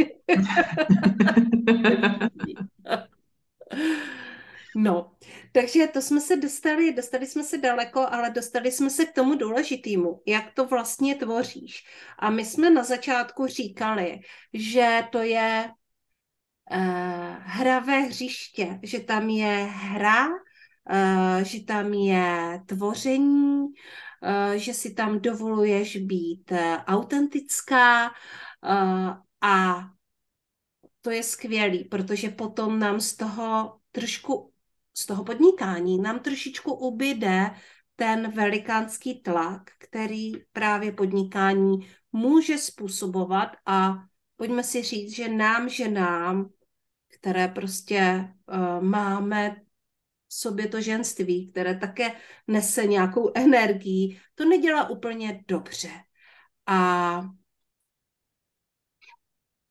[4.79, 5.17] No,
[5.53, 9.35] takže to jsme se dostali, dostali jsme se daleko, ale dostali jsme se k tomu
[9.35, 11.85] důležitému, jak to vlastně tvoříš.
[12.19, 14.21] A my jsme na začátku říkali,
[14.53, 15.71] že to je
[16.71, 16.79] uh,
[17.39, 25.21] hravé hřiště, že tam je hra, uh, že tam je tvoření, uh, že si tam
[25.21, 29.11] dovoluješ být uh, autentická uh,
[29.41, 29.85] a
[31.01, 34.53] to je skvělý, protože potom nám z toho trošku,
[34.99, 37.51] z toho podnikání nám trošičku ubyde
[37.97, 43.95] ten velikánský tlak, který právě podnikání může způsobovat a
[44.37, 46.51] pojďme si říct, že nám, ženám,
[47.19, 49.57] které prostě uh, máme
[50.29, 52.13] v sobě to ženství, které také
[52.47, 55.91] nese nějakou energii, to nedělá úplně dobře.
[56.67, 57.23] A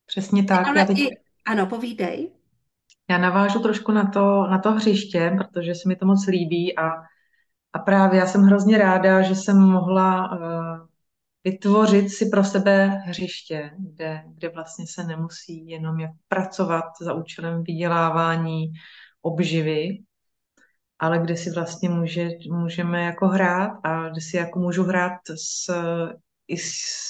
[0.06, 0.68] Přesně tak.
[0.68, 1.00] Ale já teď...
[1.00, 1.10] i,
[1.46, 2.37] ano, povídej.
[3.10, 6.92] Já navážu trošku na to, na to hřiště, protože se mi to moc líbí a,
[7.74, 10.88] a právě já jsem hrozně ráda, že jsem mohla uh,
[11.44, 17.64] vytvořit si pro sebe hřiště, kde, kde vlastně se nemusí jenom jak pracovat za účelem
[17.64, 18.72] vydělávání
[19.22, 20.04] obživy,
[21.00, 25.74] ale kde si vlastně může, můžeme jako hrát a kde si jako můžu hrát s,
[26.48, 26.58] i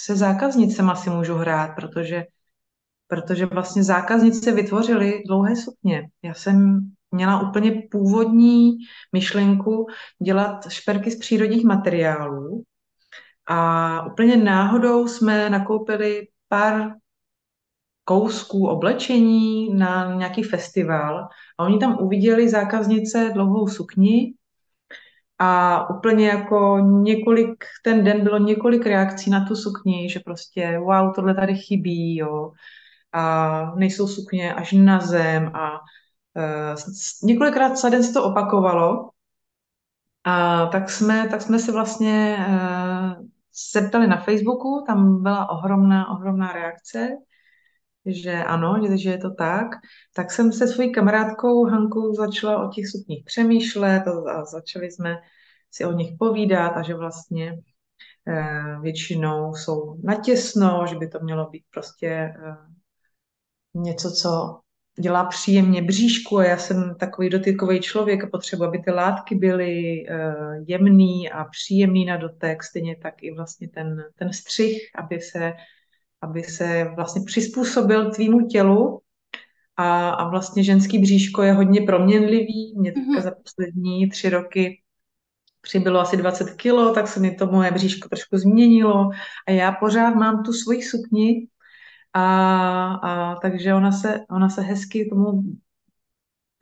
[0.05, 2.25] se zákaznicema si můžu hrát, protože
[3.07, 6.09] protože vlastně zákaznice vytvořily dlouhé sukně.
[6.23, 6.79] Já jsem
[7.11, 8.77] měla úplně původní
[9.13, 9.87] myšlenku
[10.23, 12.63] dělat šperky z přírodních materiálů
[13.47, 16.91] a úplně náhodou jsme nakoupili pár
[18.03, 21.27] kousků oblečení na nějaký festival
[21.57, 24.33] a oni tam uviděli zákaznice dlouhou sukni
[25.39, 31.13] a úplně jako několik, ten den bylo několik reakcí na tu sukni, že prostě wow,
[31.15, 32.51] tohle tady chybí, jo
[33.17, 36.75] a nejsou sukně až na zem a uh,
[37.23, 39.09] několikrát za den se to opakovalo.
[40.23, 43.25] A tak jsme, tak jsme si vlastně uh,
[43.73, 47.09] zeptali na Facebooku, tam byla ohromná, ohromná reakce,
[48.05, 49.67] že ano, že, že je to tak,
[50.15, 55.15] tak jsem se svojí kamarádkou Hankou začala o těch sukních přemýšlet a, a začali jsme
[55.71, 61.49] si o nich povídat a že vlastně uh, většinou jsou natěsno, že by to mělo
[61.49, 62.33] být prostě
[63.73, 64.59] něco, co
[64.99, 70.03] dělá příjemně bříšku a já jsem takový dotykový člověk a potřebuji, aby ty látky byly
[70.09, 75.53] uh, jemný a příjemný na dotek, stejně tak i vlastně ten, ten střih, aby se,
[76.21, 79.01] aby se vlastně přizpůsobil tvýmu tělu
[79.77, 82.73] a, a vlastně ženský bříško je hodně proměnlivý.
[82.77, 83.21] Mě teďka mm-hmm.
[83.21, 84.81] za poslední tři roky
[85.61, 89.09] přibylo asi 20 kilo, tak se mi to moje bříško trošku změnilo
[89.47, 91.47] a já pořád mám tu svoji sukni,
[92.17, 95.43] a, a takže ona se, ona se hezky tomu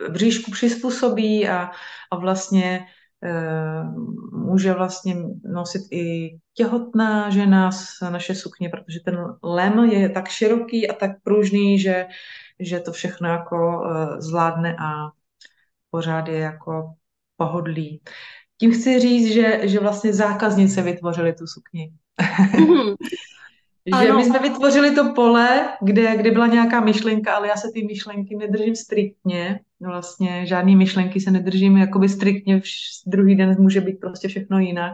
[0.10, 1.72] bříšku přizpůsobí a,
[2.12, 2.88] a vlastně
[3.24, 3.84] e,
[4.32, 10.90] může vlastně nosit i těhotná žena s naše sukně, protože ten lem je tak široký
[10.90, 12.08] a tak pružný, že,
[12.60, 15.10] že to všechno jako e, zvládne a
[15.90, 16.94] pořád je jako
[17.38, 18.02] pohodlí.
[18.58, 21.94] Tím chci říct, že, že vlastně zákaznice vytvořili tu sukni.
[22.20, 22.96] Mm-hmm.
[23.88, 24.18] Že ano.
[24.18, 28.36] my jsme vytvořili to pole, kde, kde byla nějaká myšlenka, ale já se ty myšlenky
[28.36, 29.60] nedržím striktně.
[29.80, 32.62] Vlastně žádný myšlenky se nedržím jakoby striktně,
[33.08, 34.94] druhý den může být prostě všechno jinak.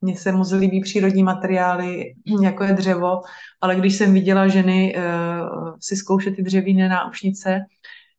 [0.00, 3.20] Mně se moc líbí přírodní materiály, jako je dřevo,
[3.60, 7.60] ale když jsem viděla ženy uh, si zkoušet ty dřevěné náušnice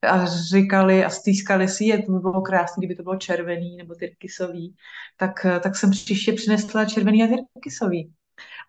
[0.02, 3.96] a říkali a stýskali si je, to by bylo krásné, kdyby to bylo červený nebo
[3.96, 4.76] tyrkysový,
[5.18, 8.12] tak, tak jsem příště přinesla červený a tyrkysový.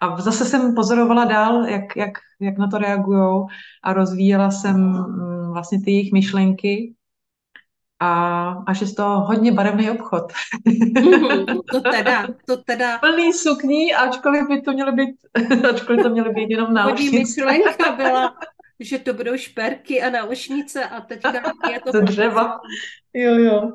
[0.01, 3.47] A zase jsem pozorovala dál, jak, jak, jak na to reagují
[3.83, 6.95] a rozvíjela jsem mm, vlastně ty jejich myšlenky
[8.01, 10.33] a až je z toho hodně barevný obchod.
[10.65, 12.99] Mm, to teda, to teda.
[13.01, 15.17] Plný sukní, ačkoliv by to měly být,
[15.71, 17.19] ačkoliv to měly být jenom náušnice.
[17.19, 18.35] myšlenka byla,
[18.81, 21.93] že to budou šperky a náušnice a teďka je to...
[21.93, 22.61] to dřeva.
[23.15, 23.73] Jo, jo.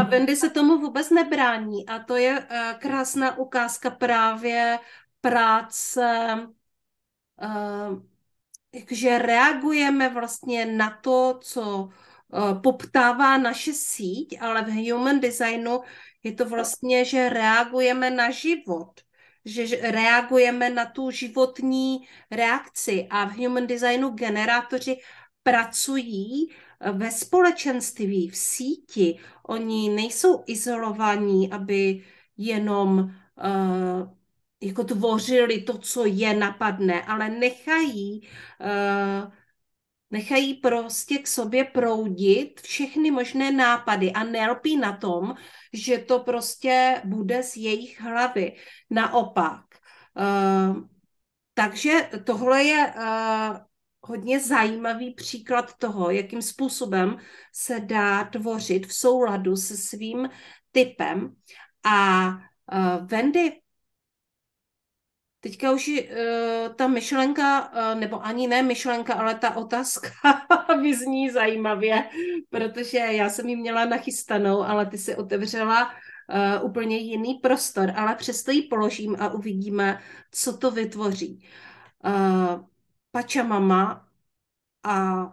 [0.00, 4.78] A Wendy se tomu vůbec nebrání a to je uh, krásná ukázka právě
[5.22, 6.02] práce,
[7.42, 8.02] uh,
[8.90, 11.88] že reagujeme vlastně na to, co
[12.62, 15.80] poptává naše síť, ale v human designu
[16.22, 19.00] je to vlastně, že reagujeme na život,
[19.44, 24.96] že reagujeme na tu životní reakci a v human designu generátoři
[25.42, 29.18] pracují eh, ve společenství, v síti.
[29.42, 32.04] Oni nejsou izolovaní, aby
[32.36, 34.08] jenom uh,
[34.62, 38.28] jako tvořili to, co je napadne, ale nechají
[38.60, 39.32] uh,
[40.12, 45.34] nechají prostě k sobě proudit všechny možné nápady a nelpí na tom,
[45.72, 48.56] že to prostě bude z jejich hlavy.
[48.90, 49.64] Naopak.
[50.16, 50.82] Uh,
[51.54, 53.56] takže tohle je uh,
[54.00, 57.16] hodně zajímavý příklad toho, jakým způsobem
[57.52, 60.28] se dá tvořit v souladu se svým
[60.72, 61.36] typem.
[61.84, 63.61] A uh, Wendy,
[65.42, 70.08] teďka už uh, ta myšlenka, uh, nebo ani ne myšlenka, ale ta otázka
[70.82, 72.10] vyzní zajímavě,
[72.50, 78.14] protože já jsem ji měla nachystanou, ale ty si otevřela uh, úplně jiný prostor, ale
[78.16, 79.98] přesto ji položím a uvidíme,
[80.30, 81.48] co to vytvoří.
[82.04, 82.64] Uh,
[83.10, 84.08] Pačamama
[84.82, 85.26] a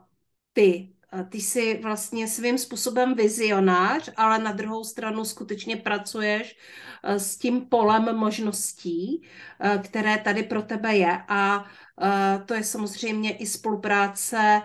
[0.53, 0.98] ty.
[1.29, 6.57] Ty jsi vlastně svým způsobem vizionář, ale na druhou stranu skutečně pracuješ
[7.03, 9.27] eh, s tím polem možností,
[9.59, 11.23] eh, které tady pro tebe je.
[11.27, 11.65] A
[12.01, 14.61] eh, to je samozřejmě i spolupráce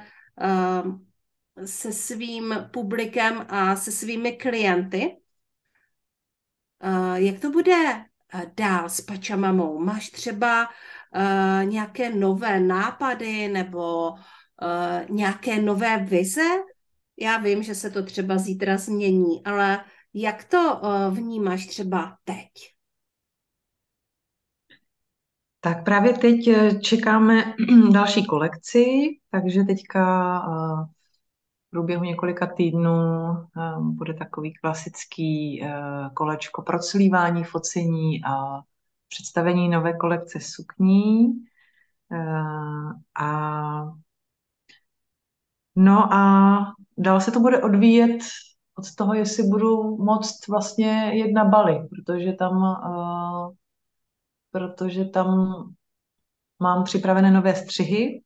[1.65, 5.17] se svým publikem a se svými klienty.
[7.15, 8.05] Jak to bude
[8.57, 9.79] dál s Pačamamou?
[9.79, 10.69] Máš třeba
[11.65, 14.15] nějaké nové nápady nebo
[14.63, 16.49] uh, nějaké nové vize?
[17.21, 19.85] Já vím, že se to třeba zítra změní, ale
[20.15, 22.49] jak to uh, vnímáš třeba teď?
[25.61, 26.37] Tak právě teď
[26.81, 27.55] čekáme
[27.93, 28.85] další kolekci,
[29.31, 30.39] takže teďka
[31.67, 32.93] v průběhu několika týdnů
[33.81, 35.63] bude takový klasický
[36.15, 38.63] kolečko proclívání, focení a
[39.09, 41.27] představení nové kolekce sukní.
[42.13, 43.93] Eh, a
[45.77, 46.59] no a
[46.99, 48.19] dál se to bude odvíjet
[48.79, 53.53] od toho, jestli budu moct vlastně jet na Bali, protože tam, uh,
[54.51, 55.55] protože tam
[56.61, 58.23] mám připravené nové střihy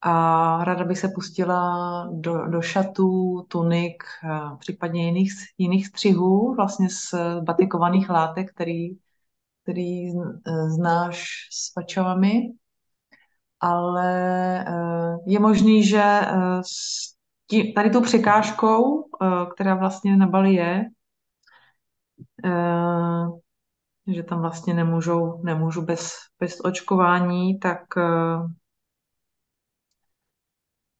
[0.00, 6.90] a ráda bych se pustila do, do šatů, tunik, uh, případně jiných, jiných střihů, vlastně
[6.90, 8.96] z batikovaných látek, který
[9.66, 12.52] který eh, znáš s pačovami,
[13.60, 14.10] ale
[14.68, 16.60] eh, je možný, že eh,
[17.74, 19.04] tady tou překážkou,
[19.54, 20.84] která vlastně na Bali je,
[24.06, 27.80] že tam vlastně nemůžou, nemůžu bez, bez očkování, tak,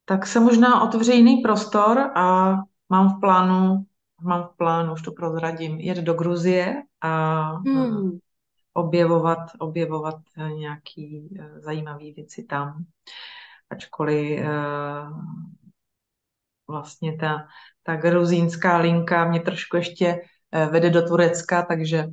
[0.04, 2.56] tak se možná otevře jiný prostor a
[2.88, 3.84] mám v plánu,
[4.22, 8.18] mám v plánu, už to prozradím, jet do Gruzie a hmm
[8.76, 12.84] objevovat, objevovat eh, nějaký eh, zajímavé věci tam.
[13.70, 14.46] Ačkoliv eh,
[16.68, 17.46] vlastně ta,
[17.82, 20.20] ta gruzínská linka mě trošku ještě
[20.70, 22.06] vede do Turecka, takže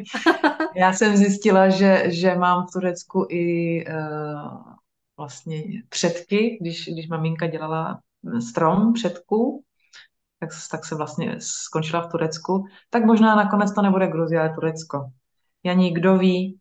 [0.76, 3.84] já jsem zjistila, že, že mám v Turecku i
[5.16, 8.00] vlastně předky, když, když maminka dělala
[8.50, 9.64] strom předku,
[10.38, 15.10] tak, tak se vlastně skončila v Turecku, tak možná nakonec to nebude Gruzie, ale Turecko.
[15.64, 16.58] Janí, kdo ví.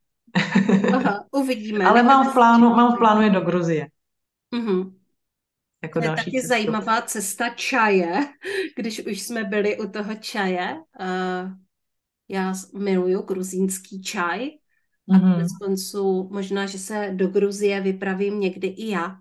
[0.94, 1.86] Aha, uvidíme.
[1.86, 3.88] Ale mám v plánu, mám v plánu je do Gruzie.
[4.56, 4.94] Uh-huh.
[5.84, 6.48] Jako to je taky cestu.
[6.48, 8.28] zajímavá cesta čaje,
[8.76, 10.76] když už jsme byli u toho čaje.
[11.00, 11.52] Uh,
[12.30, 14.50] já miluju gruzínský čaj
[15.10, 15.48] a mm-hmm.
[15.62, 19.18] konců možná, že se do Gruzie vypravím někdy i já,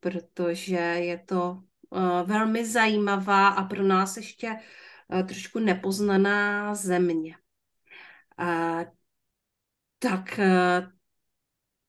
[0.00, 4.50] protože je to uh, velmi zajímavá a pro nás ještě
[5.08, 7.36] uh, trošku nepoznaná země.
[8.40, 8.97] Uh,
[9.98, 10.88] tak eh,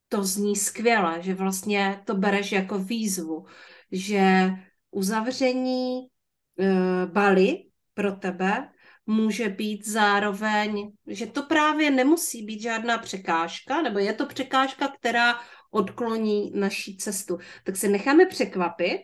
[0.07, 3.45] to zní skvěle, že vlastně to bereš jako výzvu,
[3.91, 4.49] že
[4.91, 8.69] uzavření uh, Bali pro tebe
[9.05, 15.39] může být zároveň, že to právě nemusí být žádná překážka, nebo je to překážka, která
[15.71, 17.37] odkloní naší cestu.
[17.63, 19.01] Tak se necháme překvapit,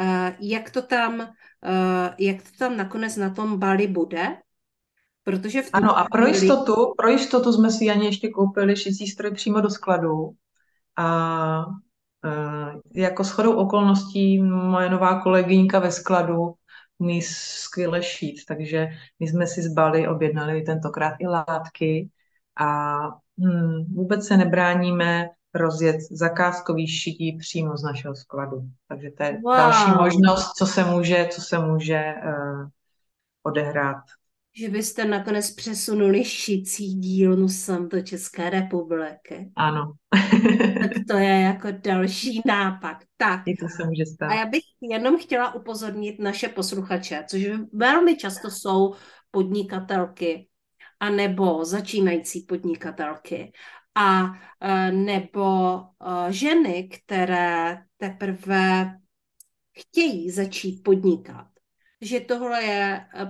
[0.00, 1.28] uh, jak to tam,
[2.18, 4.36] jak to tam nakonec na tom Bali bude
[5.26, 9.30] Protože v ano, a pro jistotu, pro jistotu jsme si ani ještě koupili šicí stroj
[9.30, 10.30] přímo do skladu.
[10.96, 11.64] A
[12.94, 16.54] e, jako shodou okolností moje nová kolegyňka ve skladu
[16.98, 18.88] umí skvěle šít, takže
[19.20, 22.10] my jsme si z Bali objednali tentokrát i látky
[22.60, 22.96] a
[23.38, 28.62] hm, vůbec se nebráníme rozjet zakázkový šití přímo z našeho skladu.
[28.88, 29.56] Takže to je wow.
[29.56, 32.68] další možnost, co se může, co se může uh,
[33.42, 34.04] odehrát.
[34.58, 39.52] Že byste nakonec přesunuli šicí dílnu sem do České republiky.
[39.56, 39.92] Ano.
[40.80, 42.96] tak to je jako další nápad.
[43.16, 43.42] Tak.
[43.46, 44.30] I to se může stát.
[44.30, 47.42] A já bych jenom chtěla upozornit naše posluchače, což
[47.72, 48.94] velmi často jsou
[49.30, 50.48] podnikatelky
[51.00, 53.52] a nebo začínající podnikatelky
[53.94, 58.92] a e, nebo e, ženy, které teprve
[59.78, 61.46] chtějí začít podnikat.
[62.00, 63.26] Že tohle je e,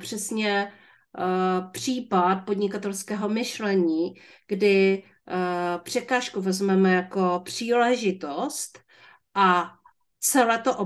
[1.16, 4.14] přesně případ podnikatelského myšlení,
[4.48, 5.02] kdy
[5.82, 8.78] překážku vezmeme jako příležitost
[9.34, 9.72] a
[10.20, 10.76] celé to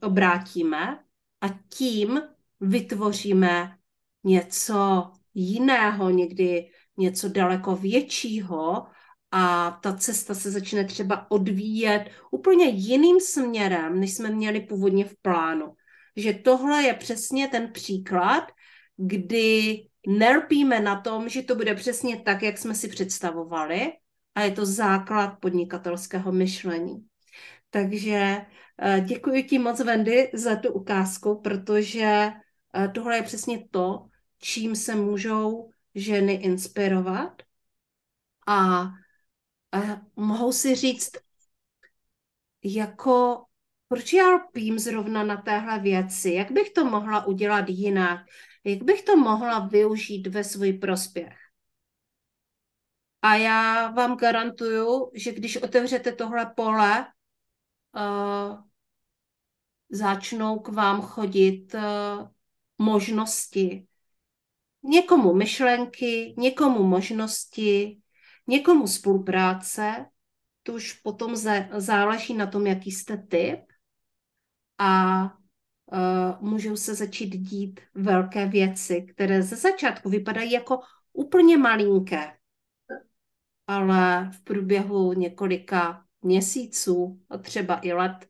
[0.00, 0.98] obrátíme
[1.40, 2.22] a tím
[2.60, 3.76] vytvoříme
[4.24, 8.86] něco jiného, někdy něco daleko většího
[9.30, 15.14] a ta cesta se začne třeba odvíjet úplně jiným směrem, než jsme měli původně v
[15.22, 15.74] plánu.
[16.16, 18.44] Že tohle je přesně ten příklad,
[19.00, 19.76] kdy
[20.06, 23.92] nerpíme na tom, že to bude přesně tak, jak jsme si představovali
[24.34, 27.06] a je to základ podnikatelského myšlení.
[27.70, 28.46] Takže
[28.82, 32.32] eh, děkuji ti moc, Wendy, za tu ukázku, protože
[32.74, 34.06] eh, tohle je přesně to,
[34.38, 37.42] čím se můžou ženy inspirovat.
[38.46, 38.80] A,
[39.72, 41.10] a mohou si říct,
[42.64, 43.44] jako
[43.88, 48.20] proč já lpím zrovna na téhle věci, jak bych to mohla udělat jinak,
[48.64, 51.36] jak bych to mohla využít ve svůj prospěch.
[53.22, 57.06] A já vám garantuju, že když otevřete tohle pole,
[57.94, 58.58] uh,
[59.90, 62.28] začnou k vám chodit uh,
[62.78, 63.86] možnosti,
[64.82, 68.00] Někomu myšlenky, někomu možnosti,
[68.46, 70.06] někomu spolupráce,
[70.62, 71.36] to už potom
[71.76, 73.60] záleží na tom, jaký jste typ.
[74.78, 75.22] A
[75.92, 80.80] uh, můžou se začít dít velké věci, které ze začátku vypadají jako
[81.12, 82.36] úplně malinké,
[83.66, 88.28] ale v průběhu několika měsíců a třeba i let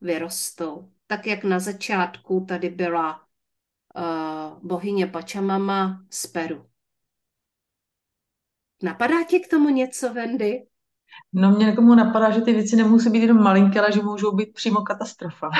[0.00, 0.92] vyrostou.
[1.06, 3.20] Tak jak na začátku tady byla
[3.96, 6.66] uh, bohyně Pačamama z Peru.
[8.82, 10.66] Napadá tě k tomu něco, Wendy?
[11.32, 14.54] No mě někomu napadá, že ty věci nemusí být jenom malinké, ale že můžou být
[14.54, 15.50] přímo katastrofa.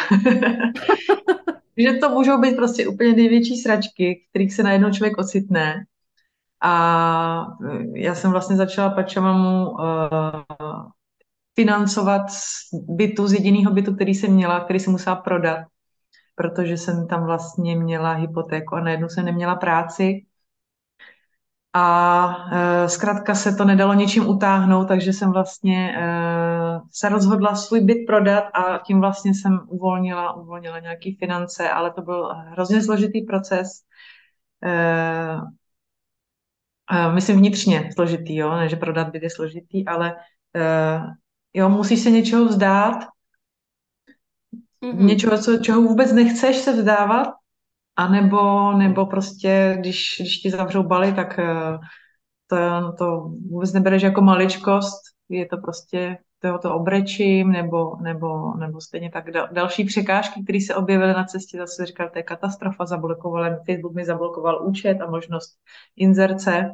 [1.77, 5.85] že to můžou být prostě úplně největší sračky, kterých se najednou člověk ocitne.
[6.63, 7.47] A
[7.95, 9.79] já jsem vlastně začala Pačamamu uh,
[11.55, 15.59] financovat z bytu, z jediného bytu, který jsem měla, který jsem musela prodat
[16.35, 20.27] protože jsem tam vlastně měla hypotéku a najednou jsem neměla práci.
[21.75, 26.03] A e, zkrátka se to nedalo ničím utáhnout, takže jsem vlastně e,
[26.91, 32.03] se rozhodla svůj byt prodat a tím vlastně jsem uvolnila, uvolnila nějaké finance, ale to
[32.03, 33.69] byl hrozně složitý proces.
[34.65, 35.37] E,
[37.15, 40.17] myslím vnitřně složitý, jo, ne, že prodat byt je složitý, ale
[41.55, 43.05] jo, musíš se něčeho vzdát,
[44.83, 45.05] mm-hmm.
[45.05, 47.29] něčeho, co, čeho vůbec nechceš se vzdávat,
[47.97, 51.79] anebo nebo prostě, když, když ti zavřou baly, tak eh,
[52.47, 53.21] to, to
[53.51, 59.31] vůbec nebereš jako maličkost, je to prostě to, to obrečím, nebo, nebo, nebo stejně tak
[59.31, 63.95] dal, další překážky, které se objevily na cestě, zase říkal, to je katastrofa, zablokoval, Facebook
[63.95, 65.59] mi zablokoval účet a možnost
[65.97, 66.71] inzerce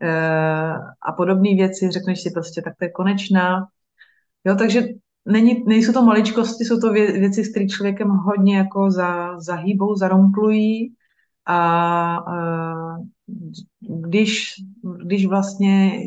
[0.00, 0.10] e,
[1.02, 3.66] a podobné věci, řekneš si prostě, tak to je konečná.
[4.44, 4.82] Jo, takže
[5.24, 9.94] není, nejsou to maličkosti, jsou to vě, věci, s kterými člověkem hodně jako za, zahýbou,
[9.94, 10.94] zaromplují
[11.46, 11.56] a,
[12.16, 12.96] a
[13.78, 14.54] když,
[15.04, 16.00] když vlastně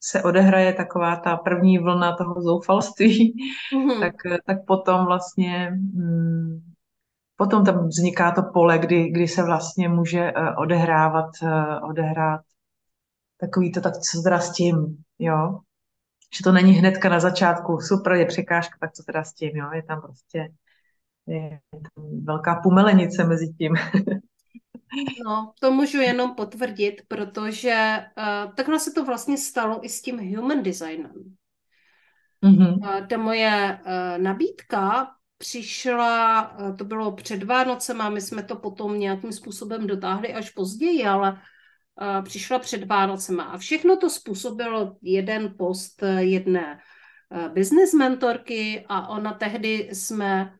[0.00, 3.34] se odehraje taková ta první vlna toho zoufalství,
[3.74, 4.00] mm-hmm.
[4.00, 4.14] tak,
[4.46, 6.60] tak potom vlastně hm,
[7.36, 12.40] potom tam vzniká to pole, kdy, kdy se vlastně může uh, odehrávat, uh, odehrát
[13.40, 15.58] takový to, tak co teda s tím, jo
[16.36, 19.70] že to není hnedka na začátku, super, je překážka, tak co teda s tím, jo?
[19.74, 20.48] je tam prostě
[21.26, 23.74] je tam velká pumelenice mezi tím.
[25.24, 30.36] No, to můžu jenom potvrdit, protože uh, takhle se to vlastně stalo i s tím
[30.36, 31.36] human designem.
[32.44, 32.78] Mm-hmm.
[32.78, 38.56] Uh, ta moje uh, nabídka přišla, uh, to bylo před Vánocem a my jsme to
[38.56, 41.40] potom nějakým způsobem dotáhli až později, ale
[42.22, 46.80] přišla před Vánocema a všechno to způsobilo jeden post jedné
[47.54, 50.54] business mentorky a ona tehdy jsme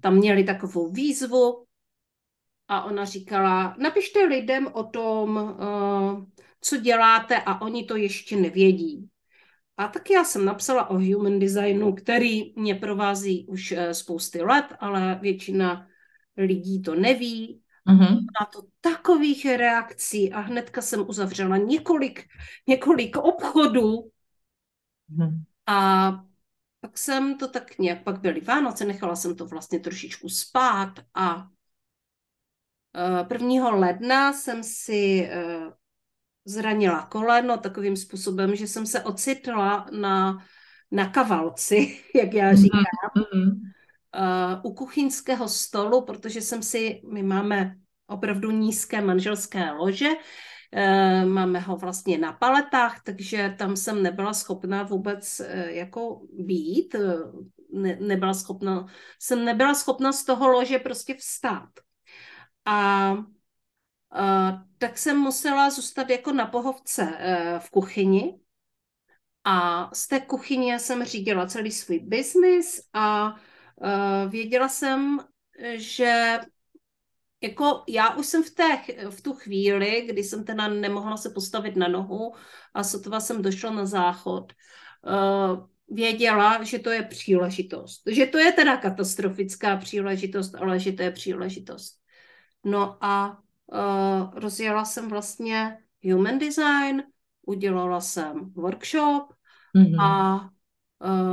[0.00, 1.66] tam měli takovou výzvu
[2.68, 5.56] a ona říkala, napište lidem o tom,
[6.60, 9.08] co děláte a oni to ještě nevědí.
[9.76, 14.64] a tak já jsem napsala o human designu, který mě provází už eh, spousty let,
[14.80, 15.88] ale většina
[16.36, 17.62] lidí to neví.
[17.86, 18.14] Mm-hmm.
[18.40, 22.24] Má to takových reakcí a hnedka jsem uzavřela několik,
[22.66, 24.10] několik obchodů.
[25.10, 25.42] Mm-hmm.
[25.66, 26.10] A
[26.80, 31.48] pak jsem to tak nějak, pak byly Vánoce, nechala jsem to vlastně trošičku spát a
[33.30, 33.48] 1.
[33.48, 35.72] Eh, ledna jsem si eh,
[36.44, 40.44] zranila koleno takovým způsobem, že jsem se ocitla na,
[40.90, 42.82] na kavalci, jak já mhm, říkám,
[43.16, 43.75] mm-hmm.
[44.62, 47.76] U kuchyňského stolu, protože jsem si, my máme
[48.06, 54.82] opravdu nízké manželské lože, uh, máme ho vlastně na paletách, takže tam jsem nebyla schopná
[54.82, 56.96] vůbec uh, jako být,
[57.72, 58.86] ne, nebyla schopna,
[59.20, 61.70] jsem nebyla schopna z toho lože prostě vstát.
[62.64, 63.12] A
[64.18, 67.18] Uh, tak jsem musela zůstat jako na pohovce
[67.58, 68.40] v kuchyni
[69.44, 73.34] a z té kuchyně jsem řídila celý svůj biznis a
[74.28, 75.18] věděla jsem,
[75.74, 76.38] že
[77.40, 78.78] jako já už jsem v, té,
[79.10, 82.34] v tu chvíli, kdy jsem teda nemohla se postavit na nohu
[82.74, 84.52] a sotva jsem došla na záchod,
[85.06, 88.02] uh, věděla, že to je příležitost.
[88.10, 91.94] Že to je teda katastrofická příležitost, ale že to je příležitost.
[92.64, 97.02] No a uh, rozjela jsem vlastně human design,
[97.46, 99.32] udělala jsem workshop
[99.76, 100.02] mm-hmm.
[100.02, 100.50] a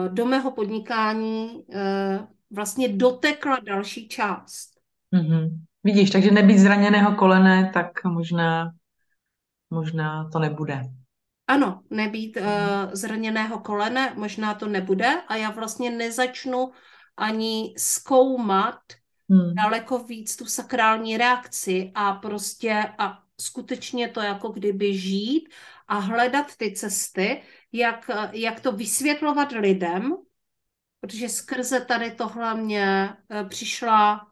[0.08, 4.70] do mého podnikání uh, vlastně dotekla další část.
[5.16, 5.50] Mm-hmm.
[5.84, 8.72] Vidíš, takže nebýt zraněného kolene, tak možná,
[9.70, 10.82] možná to nebude.
[11.48, 12.44] Ano, nebýt uh,
[12.92, 16.72] zraněného kolene, možná to nebude a já vlastně nezačnu
[17.18, 18.80] ani zkoumat
[19.30, 19.56] hmm.
[19.56, 25.50] daleko víc tu sakrální reakci a prostě a skutečně to jako kdyby žít
[25.88, 27.42] a hledat ty cesty,
[27.74, 30.18] jak, jak to vysvětlovat lidem,
[31.00, 34.28] protože skrze tady tohle mě eh, přišla,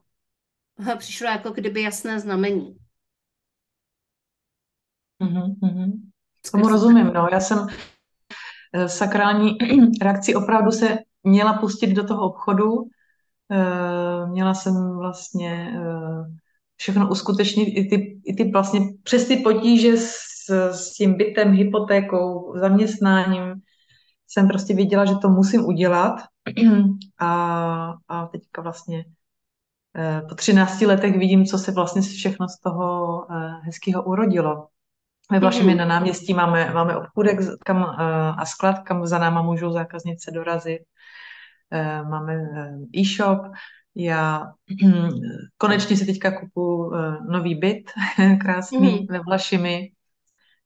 [0.91, 2.77] eh, přišlo jako kdyby jasné znamení.
[5.23, 5.91] Mm-hmm.
[6.51, 7.27] Tomu rozumím, no.
[7.31, 7.67] Já jsem
[8.73, 9.57] eh, sakrální
[10.01, 12.89] reakci opravdu se měla pustit do toho obchodu,
[14.27, 15.73] měla jsem vlastně
[16.75, 22.53] všechno uskutečnit, i ty, i ty vlastně přes ty potíže s, s tím bytem, hypotékou,
[22.59, 23.53] zaměstnáním,
[24.27, 26.21] jsem prostě viděla, že to musím udělat
[27.19, 29.05] a, a teďka vlastně
[29.95, 33.27] eh, po 13 letech vidím, co se vlastně všechno z toho
[33.63, 34.67] hezkého urodilo.
[35.31, 35.77] Ve Vlašimi mm.
[35.77, 37.83] na náměstí máme, máme obchůdek kam,
[38.37, 40.81] a sklad, kam za náma můžou zákaznice dorazit.
[41.71, 43.39] Eh, máme eh, e-shop,
[43.95, 44.51] já
[45.57, 47.91] konečně si teďka kupu eh, nový byt,
[48.41, 49.05] krásný mm.
[49.09, 49.91] ve Vlašimi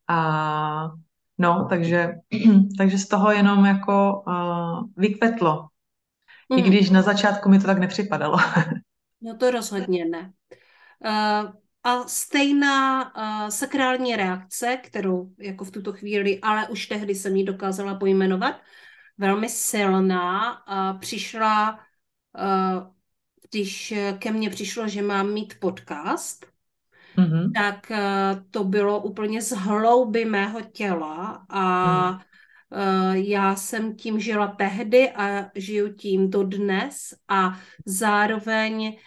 [0.08, 0.92] a
[1.38, 2.14] no, takže,
[2.78, 5.68] takže z toho jenom jako uh, vykvetlo.
[6.50, 6.60] Mm.
[6.60, 8.38] I když na začátku mi to tak nepřipadalo.
[9.22, 10.34] no to rozhodně ne.
[11.06, 11.52] Uh,
[11.84, 17.44] a stejná uh, sakrální reakce, kterou jako v tuto chvíli, ale už tehdy jsem ji
[17.44, 18.56] dokázala pojmenovat,
[19.18, 20.50] velmi silná.
[20.50, 21.80] A přišla,
[23.50, 26.46] když ke mně přišlo, že mám mít podcast,
[27.18, 27.52] mm-hmm.
[27.54, 27.92] tak
[28.52, 32.20] to bylo úplně z hlouby mého těla a mm.
[33.14, 36.96] já jsem tím žila tehdy a žiju tím do dnes
[37.28, 38.98] a zároveň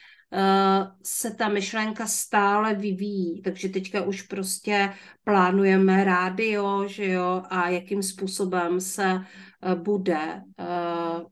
[1.04, 4.92] se ta myšlenka stále vyvíjí, takže teďka už prostě
[5.24, 9.20] plánujeme rádio, že jo, a jakým způsobem se
[9.62, 11.24] Eh, bude, eh,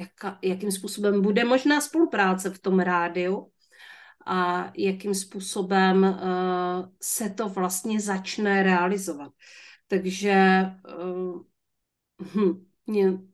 [0.00, 3.50] jak, jakým způsobem bude možná spolupráce v tom rádiu
[4.26, 6.18] a jakým způsobem eh,
[7.02, 9.32] se to vlastně začne realizovat.
[9.88, 10.34] Takže
[12.34, 13.32] hm,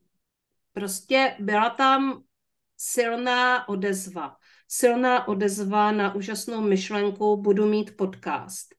[0.73, 2.23] prostě byla tam
[2.77, 4.37] silná odezva.
[4.69, 8.75] Silná odezva na úžasnou myšlenku, budu mít podcast.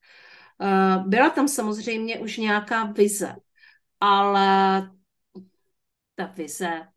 [1.08, 3.36] Byla tam samozřejmě už nějaká vize,
[4.00, 4.82] ale
[6.16, 6.88] ta vize,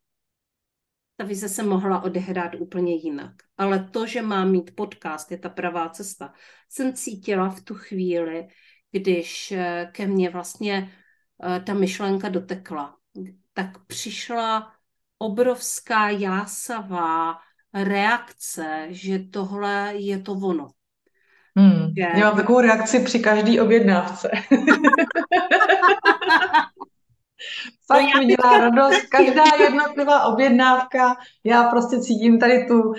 [1.17, 3.33] ta vize se mohla odehrát úplně jinak.
[3.57, 6.33] Ale to, že mám mít podcast, je ta pravá cesta.
[6.69, 8.49] Jsem cítila v tu chvíli,
[8.93, 10.93] když eh, ke mně vlastně
[11.43, 12.97] eh, ta myšlenka dotekla.
[13.53, 14.73] Tak přišla
[15.19, 17.39] obrovská jásavá
[17.75, 20.69] reakce, že tohle je to ono.
[21.59, 21.95] Hmm.
[21.97, 24.31] Já mám takovou reakci při každý objednávce.
[27.87, 32.95] Fakt no mi dělá radost, každá jednotlivá objednávka, já prostě cítím tady tu uh,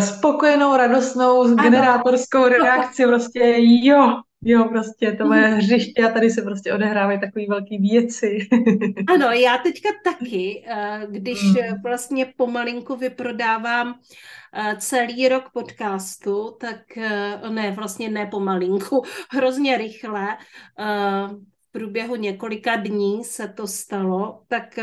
[0.00, 1.56] spokojenou, radostnou, ano.
[1.56, 7.44] generátorskou reakci, prostě jo, Jo, prostě to moje hřiště a tady se prostě odehrávají takové
[7.48, 8.38] velké věci.
[9.06, 11.82] Ano, já teďka taky, eh, když Mm.
[11.82, 14.00] vlastně pomalinku vyprodávám
[14.54, 20.38] eh, celý rok podcastu, tak eh, ne, vlastně ne pomalinku, hrozně rychle,
[21.72, 24.78] průběhu několika dní se to stalo, tak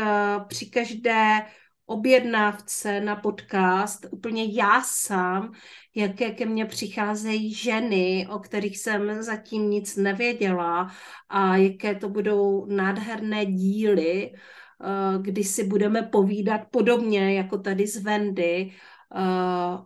[0.48, 1.40] při každé
[1.88, 5.52] objednávce na podcast, úplně já sám,
[5.94, 10.90] jaké ke mně přicházejí ženy, o kterých jsem zatím nic nevěděla
[11.28, 17.96] a jaké to budou nádherné díly, eh, kdy si budeme povídat podobně jako tady z
[18.02, 18.72] Vendy
[19.14, 19.18] eh,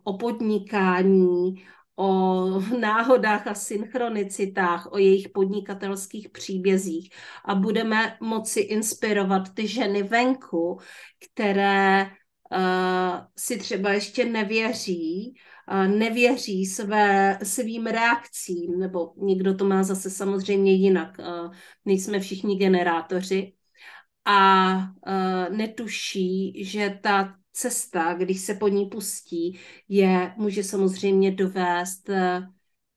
[0.05, 1.55] o podnikání,
[1.97, 7.11] o náhodách a synchronicitách, o jejich podnikatelských příbězích
[7.45, 10.79] a budeme moci inspirovat ty ženy venku,
[11.25, 15.35] které uh, si třeba ještě nevěří,
[15.73, 22.57] uh, nevěří své, svým reakcím, nebo někdo to má zase samozřejmě jinak, uh, nejsme všichni
[22.57, 23.53] generátoři,
[24.25, 32.09] a uh, netuší, že ta cesta, když se po ní pustí, je, může samozřejmě dovést
[32.09, 32.17] uh,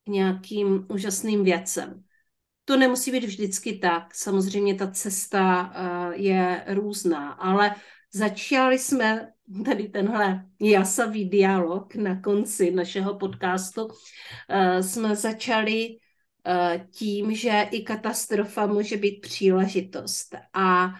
[0.03, 2.03] k nějakým úžasným věcem.
[2.65, 4.15] To nemusí být vždycky tak.
[4.15, 7.75] Samozřejmě ta cesta uh, je různá, ale
[8.13, 9.31] začali jsme
[9.65, 13.85] tady tenhle jasavý dialog na konci našeho podcastu.
[13.85, 13.91] Uh,
[14.81, 15.97] jsme začali
[16.91, 20.35] tím, že i katastrofa může být příležitost.
[20.53, 20.93] A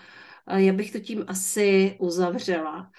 [0.48, 2.92] já bych to tím asi uzavřela.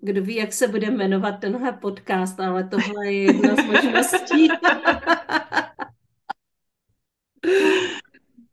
[0.00, 4.48] Kdo ví, jak se bude jmenovat tenhle podcast, ale tohle je jedna z možností.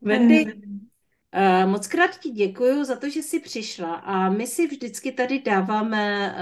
[0.01, 0.61] Wendy,
[1.65, 6.35] moc krát ti děkuji za to, že jsi přišla a my si vždycky tady dáváme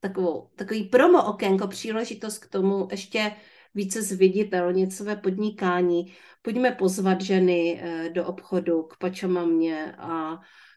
[0.00, 3.32] takovou, takový promo okénko, příležitost k tomu ještě
[3.74, 6.14] více zviditelnit své podnikání.
[6.42, 10.32] Pojďme pozvat ženy eh, do obchodu k pačomamě a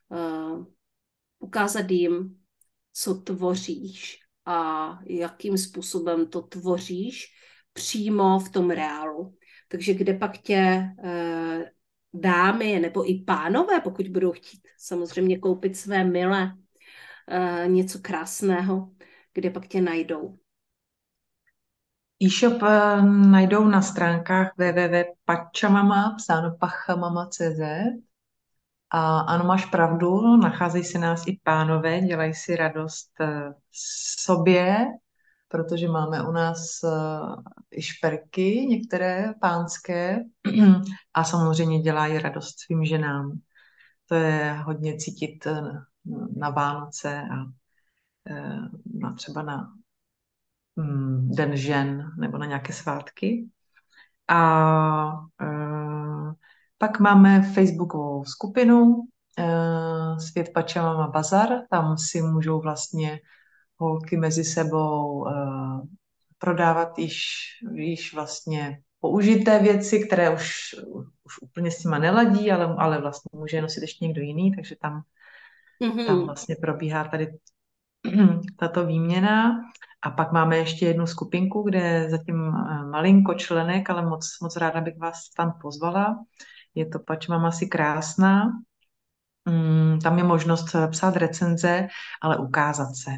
[0.09, 0.65] uh,
[1.39, 2.37] ukázat jim,
[2.93, 7.25] co tvoříš a jakým způsobem to tvoříš
[7.73, 9.37] přímo v tom reálu.
[9.67, 11.63] Takže kde pak tě uh,
[12.13, 16.51] dámy nebo i pánové, pokud budou chtít samozřejmě koupit své milé
[17.67, 18.91] něco krásného,
[19.33, 20.37] kde pak tě najdou.
[22.19, 27.59] E-shop eh, najdou na stránkách www.pachamama, psáno pachamama.cz
[28.89, 33.53] a ano, máš pravdu, nacházejí se nás i pánové, dělají si radost eh,
[34.21, 34.85] sobě,
[35.47, 36.89] protože máme u nás eh,
[37.71, 40.19] i šperky, některé pánské,
[41.13, 43.39] a samozřejmě dělají radost svým ženám.
[44.07, 45.47] To je hodně cítit
[46.37, 47.35] na Vánoce a
[48.93, 49.73] na třeba na
[51.21, 53.49] den žen nebo na nějaké svátky.
[54.27, 56.33] A uh,
[56.77, 61.49] pak máme facebookovou skupinu uh, Svět Pačamama Bazar.
[61.69, 63.19] Tam si můžou vlastně
[63.77, 65.81] holky mezi sebou uh,
[66.37, 67.23] prodávat již,
[67.73, 70.75] již vlastně použité věci, které už,
[71.23, 75.01] už úplně s nima neladí, ale, ale vlastně může nosit ještě někdo jiný, takže tam,
[75.81, 76.05] mm-hmm.
[76.05, 77.37] tam vlastně probíhá tady
[78.59, 79.61] tato výměna.
[80.05, 84.81] A pak máme ještě jednu skupinku, kde zatím eh, malinko členek, ale moc, moc ráda
[84.81, 86.25] bych vás tam pozvala.
[86.75, 88.51] Je to Pač mama si krásná.
[89.45, 91.87] Mm, tam je možnost eh, psát recenze,
[92.21, 93.11] ale ukázat se.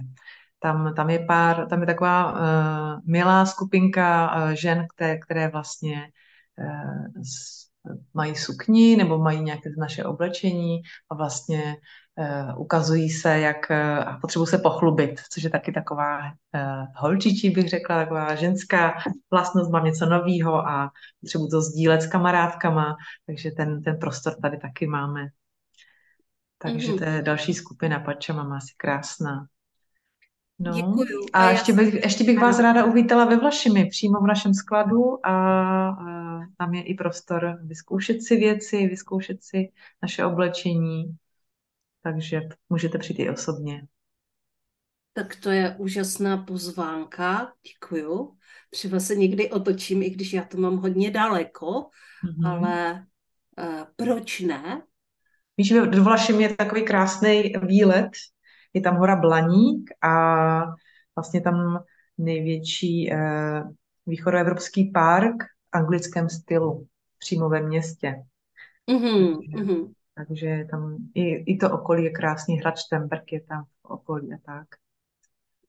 [0.60, 6.12] Tam, tam je pár, tam je taková uh, milá skupinka uh, žen, které, které vlastně
[6.58, 7.22] uh,
[8.14, 11.76] mají sukni nebo mají nějaké naše oblečení a vlastně
[12.16, 17.50] uh, ukazují se, jak uh, a potřebují se pochlubit, což je taky taková uh, holčičí,
[17.50, 18.94] bych řekla, taková ženská
[19.32, 24.58] vlastnost, mám něco nového a potřebuji to sdílet s kamarádkama, takže ten, ten prostor tady
[24.58, 25.28] taky máme.
[26.58, 26.98] Takže mm-hmm.
[26.98, 29.48] to je další skupina Pača, má asi krásná.
[30.60, 30.72] No.
[30.72, 31.26] Děkuju.
[31.34, 35.26] A, a ještě, bych, ještě bych vás ráda uvítala ve Vlašimi, přímo v našem skladu
[35.26, 35.32] a,
[35.90, 41.18] a tam je i prostor vyzkoušet si věci, vyzkoušet si naše oblečení,
[42.04, 43.88] takže můžete přijít i osobně.
[45.14, 48.38] Tak to je úžasná pozvánka, děkuju.
[48.70, 52.48] Třeba se někdy otočím, i když já to mám hodně daleko, mm-hmm.
[52.50, 53.06] ale
[53.60, 54.82] uh, proč ne?
[55.58, 58.10] Víš, v Vlašim je takový krásný výlet,
[58.78, 60.64] je tam hora Blaník a
[61.16, 61.84] vlastně tam
[62.18, 63.64] největší eh,
[64.06, 68.24] východoevropský park v anglickém stylu, přímo ve městě.
[68.92, 69.94] Mm-hmm, takže, mm-hmm.
[70.16, 74.38] takže tam i, i to okolí je krásný, hrad Štemberg je tam v okolí a
[74.46, 74.68] tak.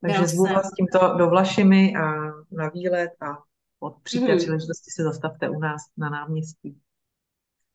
[0.00, 2.12] Takže zvu vás tímto do Vlašimi a
[2.50, 3.38] na výlet a
[4.02, 4.38] při té mm.
[4.38, 6.78] příležitosti se zastavte u nás na náměstí.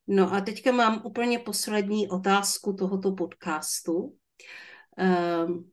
[0.08, 4.16] No a teďka mám úplně poslední otázku tohoto podcastu.
[4.98, 5.72] Um,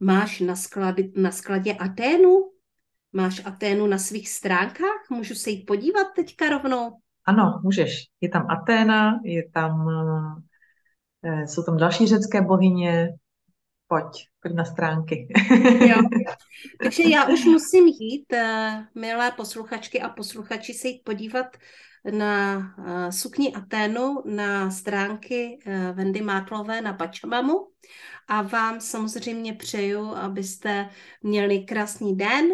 [0.00, 2.52] máš na, sklady, na skladě Aténu?
[3.12, 5.10] Máš Aténu na svých stránkách?
[5.10, 6.90] Můžu se jít podívat teďka rovnou?
[7.24, 8.04] Ano, můžeš.
[8.20, 9.88] Je tam Aténa, je tam,
[11.24, 13.08] eh, jsou tam další řecké bohyně.
[13.86, 15.28] Pojď, pojď na stránky.
[15.88, 15.96] jo.
[16.82, 21.46] Takže já už musím jít, eh, milé posluchačky a posluchači, se jít podívat
[22.10, 25.58] na eh, sukni Aténu na stránky
[25.92, 27.68] Vendy Mátlové na Pačamamu
[28.28, 30.88] a vám samozřejmě přeju, abyste
[31.22, 32.44] měli krásný den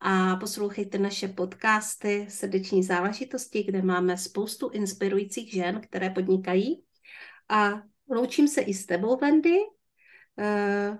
[0.00, 6.82] a poslouchejte naše podcasty Srdeční záležitosti, kde máme spoustu inspirujících žen, které podnikají.
[7.48, 9.58] A loučím se i s tebou, Wendy.
[10.38, 10.96] Uh,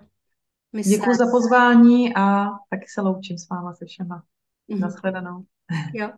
[0.81, 1.25] Děkuji se...
[1.25, 4.23] za pozvání a taky se loučím s váma se všema.
[4.69, 4.79] Mm-hmm.
[4.79, 5.45] Naschledanou.
[5.93, 6.09] Jo.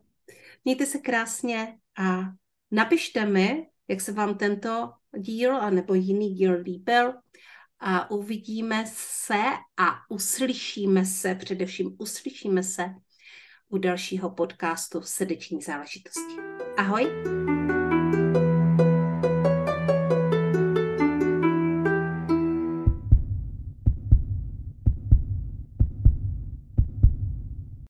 [0.65, 2.21] Mějte se krásně a
[2.71, 7.13] napište mi, jak se vám tento díl a nebo jiný díl líbil
[7.79, 9.43] a uvidíme se
[9.77, 12.89] a uslyšíme se, především uslyšíme se
[13.69, 16.35] u dalšího podcastu Srdeční záležitosti.
[16.77, 17.48] Ahoj!